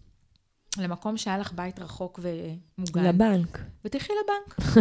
[0.80, 3.04] למקום שהיה לך בית רחוק ומוגן.
[3.04, 3.60] לבנק.
[3.86, 4.78] ותלכי לבנק.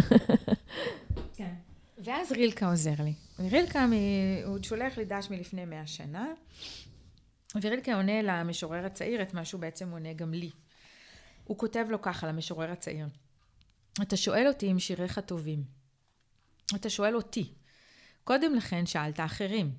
[1.37, 1.55] כן.
[1.99, 3.15] ואז רילקה עוזר לי.
[3.39, 3.93] רילקה, מ...
[4.45, 6.27] הוא שולח לי דש מלפני מאה שנה,
[7.63, 10.51] ורילקה עונה למשורר הצעיר את מה שהוא בעצם עונה גם לי.
[11.45, 13.07] הוא כותב לו ככה, למשורר הצעיר:
[14.03, 15.65] אתה שואל אותי אם שיריך טובים.
[16.75, 17.53] אתה שואל אותי.
[18.25, 19.71] קודם לכן שאלת אחרים.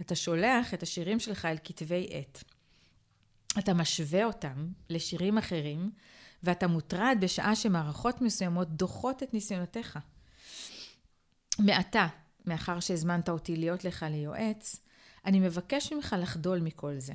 [0.00, 2.44] אתה שולח את השירים שלך אל כתבי עת.
[3.58, 5.90] אתה משווה אותם לשירים אחרים,
[6.42, 9.98] ואתה מוטרד בשעה שמערכות מסוימות דוחות את ניסיונותיך.
[11.58, 12.06] מעתה,
[12.46, 14.76] מאחר שהזמנת אותי להיות לך ליועץ,
[15.24, 17.12] אני מבקש ממך לחדול מכל זה.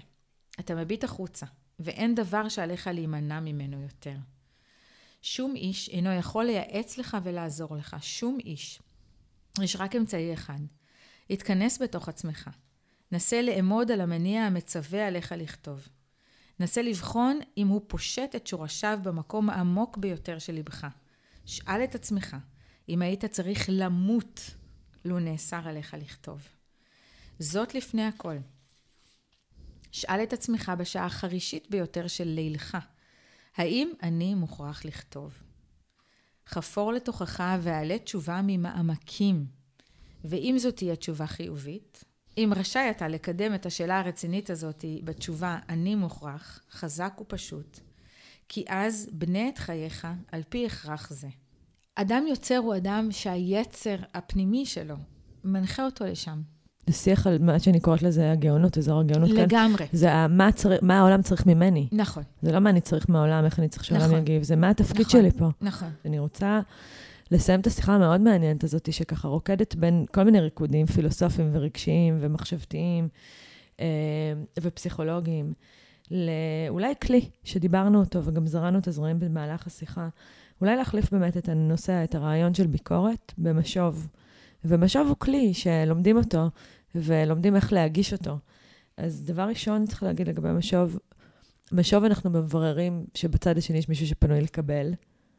[0.60, 1.46] אתה מביט החוצה,
[1.80, 4.16] ואין דבר שעליך להימנע ממנו יותר.
[5.22, 8.82] שום איש אינו יכול לייעץ לך ולעזור לך, שום איש.
[9.62, 10.60] יש רק אמצעי אחד.
[11.30, 12.50] התכנס בתוך עצמך.
[13.12, 15.88] נסה לאמוד על המניע המצווה עליך לכתוב.
[16.60, 20.88] נסה לבחון אם הוא פושט את שורשיו במקום העמוק ביותר של לבך.
[21.45, 22.36] שאל את עצמך
[22.89, 24.41] אם היית צריך למות
[25.06, 26.47] לו נאסר עליך לכתוב.
[27.39, 28.36] זאת לפני הכל.
[29.91, 32.78] שאל את עצמך בשעה החרישית ביותר של לילך,
[33.56, 35.43] האם אני מוכרח לכתוב?
[36.47, 39.45] חפור לתוכך ואעלה תשובה ממעמקים,
[40.24, 42.04] ואם זאת תהיה תשובה חיובית,
[42.38, 47.80] אם רשאי אתה לקדם את השאלה הרצינית הזאת בתשובה אני מוכרח, חזק ופשוט,
[48.50, 51.28] כי אז בנה את חייך על פי הכרח זה.
[51.96, 54.96] אדם יוצר הוא אדם שהיצר הפנימי שלו
[55.44, 56.42] מנחה אותו לשם.
[56.88, 59.50] זה שיח על מה שאני קוראת לזה הגאונות, אזור הגאונות לגמרי.
[59.50, 59.60] כאן.
[59.60, 59.86] לגמרי.
[59.92, 60.70] זה מה, צר...
[60.82, 61.88] מה העולם צריך ממני.
[61.92, 62.24] נכון.
[62.42, 64.20] זה לא מה אני צריך מהעולם, איך אני צריך שהעולם נכון.
[64.20, 65.22] יגיב, זה מה התפקיד נכון.
[65.22, 65.50] שלי פה.
[65.62, 65.90] נכון.
[66.06, 66.62] אני רוצה
[67.32, 73.08] לסיים את השיחה המאוד מעניינת הזאת, שככה רוקדת בין כל מיני ריקודים פילוסופיים ורגשיים ומחשבתיים
[73.80, 73.86] אה,
[74.62, 75.54] ופסיכולוגיים,
[76.12, 80.10] לאולי כלי שדיברנו אותו וגם זרענו את הזרעים במהלך השיחה.
[80.62, 84.08] אולי להחליף באמת את הנושא, את הרעיון של ביקורת, במשוב.
[84.66, 86.50] ומשוב הוא כלי שלומדים אותו
[86.96, 88.38] ולומדים איך להגיש אותו.
[88.98, 91.00] אז דבר ראשון, צריך להגיד לגבי משוב,
[91.72, 94.94] משוב אנחנו מבררים שבצד השני יש מישהו שפנוי לקבל.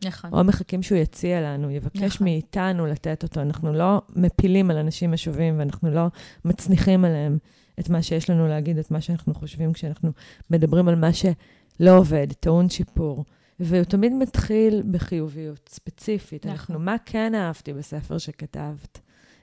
[0.05, 0.31] נכון.
[0.33, 2.25] או מחכים שהוא יציע לנו, יבקש נכון.
[2.25, 3.41] מאיתנו לתת אותו.
[3.41, 6.07] אנחנו לא מפילים על אנשים משובים ואנחנו לא
[6.45, 7.39] מצניחים עליהם
[7.81, 10.11] את מה שיש לנו להגיד, את מה שאנחנו חושבים כשאנחנו
[10.51, 13.25] מדברים על מה שלא עובד, טעון שיפור.
[13.61, 16.47] והוא תמיד מתחיל בחיוביות ספציפית.
[16.47, 16.53] נכון.
[16.53, 19.01] אנחנו, מה כן אהבתי בספר שכתבת?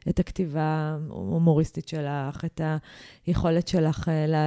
[0.10, 2.62] את הכתיבה ההומוריסטית שלך, את
[3.26, 4.46] היכולת שלך אה, לה,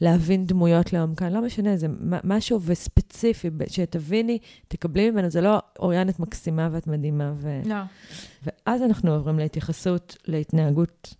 [0.00, 1.86] להבין דמויות לעומקן, לא משנה, זה
[2.24, 4.38] משהו וספציפי, שתביני,
[4.68, 7.32] תקבלי ממנו, זה לא אוריאן, את מקסימה ואת מדהימה.
[7.36, 7.60] ו...
[7.64, 7.76] לא.
[8.42, 11.14] ואז אנחנו עוברים להתייחסות, להתנהגות,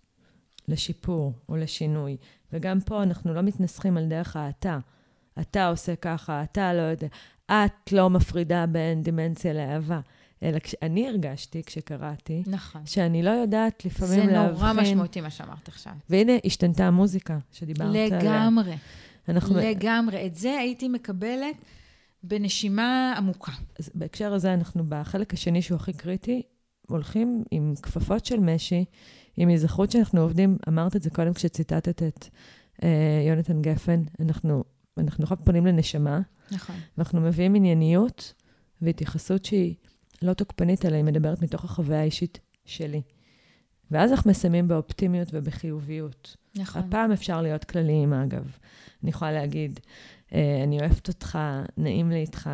[0.67, 2.17] לשיפור או לשינוי.
[2.53, 4.79] וגם פה אנחנו לא מתנסחים על דרך האתה.
[5.39, 7.07] אתה עושה ככה, אתה לא יודע.
[7.45, 9.99] את לא מפרידה בין דימנציה לאהבה.
[10.43, 12.81] אלא כשאני הרגשתי, כשקראתי, נכון.
[12.85, 14.55] שאני לא יודעת לפעמים להבחין...
[14.55, 15.93] זה נורא משמעותי מה שאמרת עכשיו.
[16.09, 18.07] והנה, השתנתה המוזיקה שדיברת עליה.
[18.07, 18.75] לגמרי.
[19.29, 19.55] אנחנו...
[19.57, 20.25] לגמרי.
[20.25, 21.55] את זה הייתי מקבלת
[22.23, 23.51] בנשימה עמוקה.
[23.79, 26.41] אז בהקשר הזה, אנחנו בחלק השני, שהוא הכי קריטי,
[26.87, 28.85] הולכים עם כפפות של משי,
[29.37, 32.25] עם היזכרות שאנחנו עובדים, אמרת את זה קודם כשציטטת את
[32.83, 34.63] אה, יונתן גפן, אנחנו,
[34.97, 36.21] אנחנו פונים לנשמה.
[36.51, 36.75] נכון.
[36.97, 38.33] ואנחנו מביאים ענייניות
[38.81, 39.75] והתייחסות שהיא
[40.21, 43.01] לא תוקפנית, אלא היא מדברת מתוך החוויה האישית שלי.
[43.91, 46.37] ואז אנחנו מסיימים באופטימיות ובחיוביות.
[46.55, 46.81] נכון.
[46.81, 48.57] הפעם אפשר להיות כלליים, אגב.
[49.03, 49.79] אני יכולה להגיד,
[50.33, 51.39] אה, אני אוהבת אותך,
[51.77, 52.49] נעים לי איתך,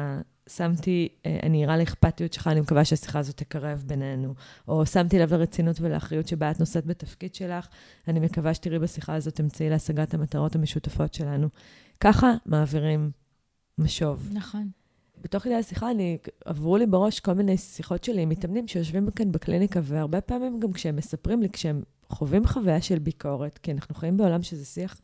[0.49, 4.33] שמתי, אה, אני ערה לאכפתיות שלך, אני מקווה שהשיחה הזאת תקרב בינינו.
[4.67, 7.67] או שמתי לב לרצינות ולאחריות שבה את נושאת בתפקיד שלך,
[8.07, 11.47] אני מקווה שתראי בשיחה הזאת אמצעי להשגת המטרות המשותפות שלנו.
[11.99, 13.11] ככה מעבירים
[13.77, 14.29] משוב.
[14.33, 14.69] נכון.
[15.21, 19.31] בתוך כדי השיחה, אני, עברו לי בראש כל מיני שיחות שלי עם מתאמנים שיושבים כאן
[19.31, 24.17] בקליניקה, והרבה פעמים גם כשהם מספרים לי, כשהם חווים חוויה של ביקורת, כי אנחנו חיים
[24.17, 25.01] בעולם שזה שיח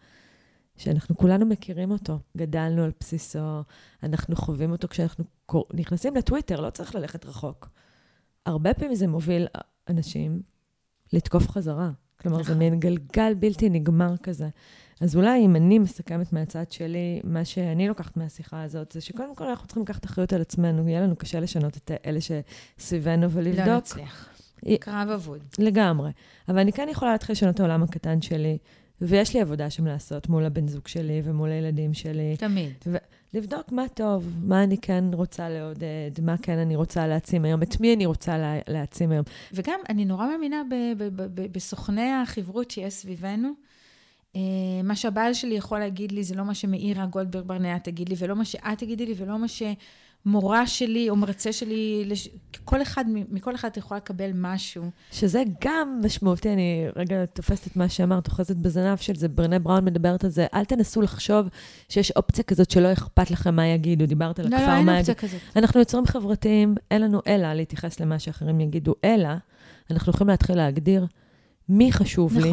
[0.77, 3.61] שאנחנו כולנו מכירים אותו, גדלנו על בסיסו,
[4.03, 5.25] אנחנו חווים אותו כשאנחנו
[5.73, 7.69] נכנסים לטוויטר, לא צריך ללכת רחוק.
[8.45, 9.47] הרבה פעמים זה מוביל
[9.89, 10.41] אנשים
[11.13, 11.91] לתקוף חזרה.
[12.21, 14.49] כלומר, זה מין גלגל בלתי נגמר כזה.
[15.03, 19.43] אז אולי אם אני מסכמת מהצד שלי, מה שאני לוקחת מהשיחה הזאת, זה שקודם כל
[19.43, 23.67] אנחנו צריכים לקחת אחריות על עצמנו, יהיה לנו קשה לשנות את אלה שסביבנו ולבדוק.
[23.67, 24.29] לא נצליח.
[24.79, 25.39] קרב אבוד.
[25.59, 26.11] לגמרי.
[26.49, 28.57] אבל אני כן יכולה להתחיל לשנות את העולם הקטן שלי,
[29.01, 32.35] ויש לי עבודה שם לעשות מול הבן זוג שלי ומול הילדים שלי.
[32.37, 32.73] תמיד.
[33.33, 37.79] לבדוק מה טוב, מה אני כן רוצה לעודד, מה כן אני רוצה להעצים היום, את
[37.81, 39.25] מי אני רוצה לה, להעצים היום.
[39.53, 40.61] וגם, אני נורא מאמינה
[41.51, 43.53] בסוכני החברות שיש סביבנו.
[44.35, 44.41] אה,
[44.83, 48.35] מה שהבעל שלי יכול להגיד לי, זה לא מה שמאירה גולדברג ברנע תגיד לי, ולא
[48.35, 52.09] מה שאת תגידי לי, ולא מה שמורה שלי או מרצה שלי,
[52.65, 54.83] כל אחד, מכל אחד את יכולה לקבל משהו.
[55.11, 59.85] שזה גם משמעותי, אני רגע תופסת את מה שאמרת, אוחזת בזנב של זה, ברנה בראון
[59.85, 61.47] מדברת על זה, אל תנסו לחשוב
[61.89, 64.99] שיש אופציה כזאת שלא אכפת לכם מה יגידו, דיברת על לא, הכפר, לא, מה אין
[64.99, 65.11] יגידו.
[65.11, 65.41] אופציה כזאת.
[65.55, 69.29] אנחנו יוצרים חברתיים, אין לנו אלא להתייחס למה שאחרים יגידו, אלא
[69.91, 71.05] אנחנו יכולים להתחיל להגדיר
[71.69, 72.51] מי חשוב לי.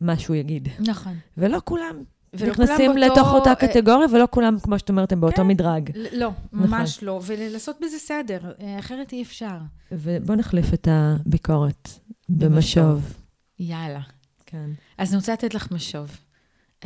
[0.00, 0.06] נכון.
[0.14, 0.68] מה שהוא יגיד.
[0.78, 1.14] נכון.
[1.36, 2.02] ולא כולם
[2.34, 5.36] ולא נכנסים כולם באותו- לתוך אותה אה, קטגוריה, ולא כולם, כמו שאת אומרת, הם באותו
[5.36, 5.46] כן.
[5.46, 5.90] מדרג.
[6.12, 7.20] לא, ממש לא.
[7.26, 9.56] ולעשות בזה סדר, אה, אחרת אי אפשר.
[9.92, 11.88] ובואו נחליף את הביקורת
[12.28, 13.14] במשוב.
[13.58, 14.00] יאללה.
[14.46, 14.70] כן.
[14.98, 16.16] אז אני רוצה לתת לך משוב.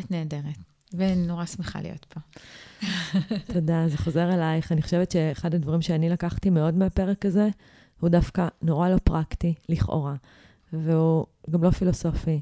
[0.01, 0.57] את נהדרת,
[0.95, 2.21] ונורא שמחה להיות פה.
[3.53, 4.73] תודה, זה חוזר אלייך.
[4.73, 7.49] אני חושבת שאחד הדברים שאני לקחתי מאוד מהפרק הזה,
[8.01, 10.15] הוא דווקא נורא לא פרקטי, לכאורה,
[10.73, 12.41] והוא גם לא פילוסופי,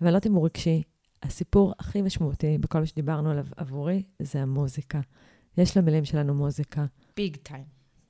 [0.00, 0.82] לא אם הוא רגשי.
[1.22, 5.00] הסיפור הכי משמעותי בכל מה שדיברנו עליו עבורי, זה המוזיקה.
[5.58, 6.84] יש למילים שלנו מוזיקה.
[7.16, 7.64] ביג טיים.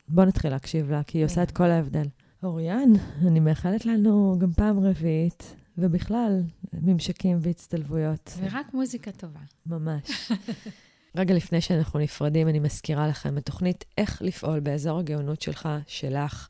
[0.09, 2.07] בואו נתחיל להקשיב לה, כי היא עושה את כל ההבדל.
[2.43, 2.93] אוריאן,
[3.27, 8.33] אני מאחלת לנו גם פעם רביעית, ובכלל, ממשקים והצטלבויות.
[8.39, 9.41] ורק מוזיקה טובה.
[9.67, 10.33] ממש.
[11.17, 16.49] רגע לפני שאנחנו נפרדים, אני מזכירה לכם את תוכנית איך לפעול באזור הגאונות שלך, שלך.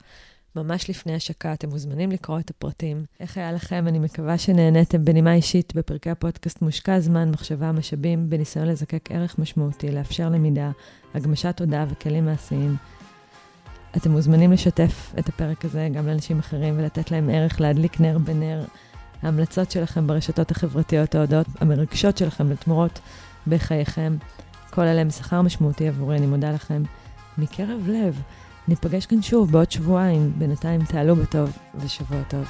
[0.56, 3.04] ממש לפני השקה, אתם מוזמנים לקרוא את הפרטים.
[3.20, 3.84] איך היה לכם?
[3.88, 9.90] אני מקווה שנהניתם בנימה אישית בפרקי הפודקאסט מושקע זמן, מחשבה, משאבים, בניסיון לזקק ערך משמעותי,
[9.90, 10.70] לאפשר למידה,
[11.14, 12.76] הגמשת תודעה וכלים מעשיים.
[13.96, 18.64] אתם מוזמנים לשתף את הפרק הזה גם לאנשים אחרים ולתת להם ערך, להדליק נר בנר.
[19.22, 23.00] ההמלצות שלכם ברשתות החברתיות, ההודעות המרגשות שלכם לתמורות
[23.46, 24.16] בחייכם.
[24.70, 26.82] כל אלה הם שכר משמעותי עבורי, אני מודה לכם
[27.38, 28.22] מקרב לב.
[28.70, 30.32] ניפגש כאן שוב בעוד שבועיים.
[30.38, 32.44] בינתיים תעלו בטוב ושבוע טוב.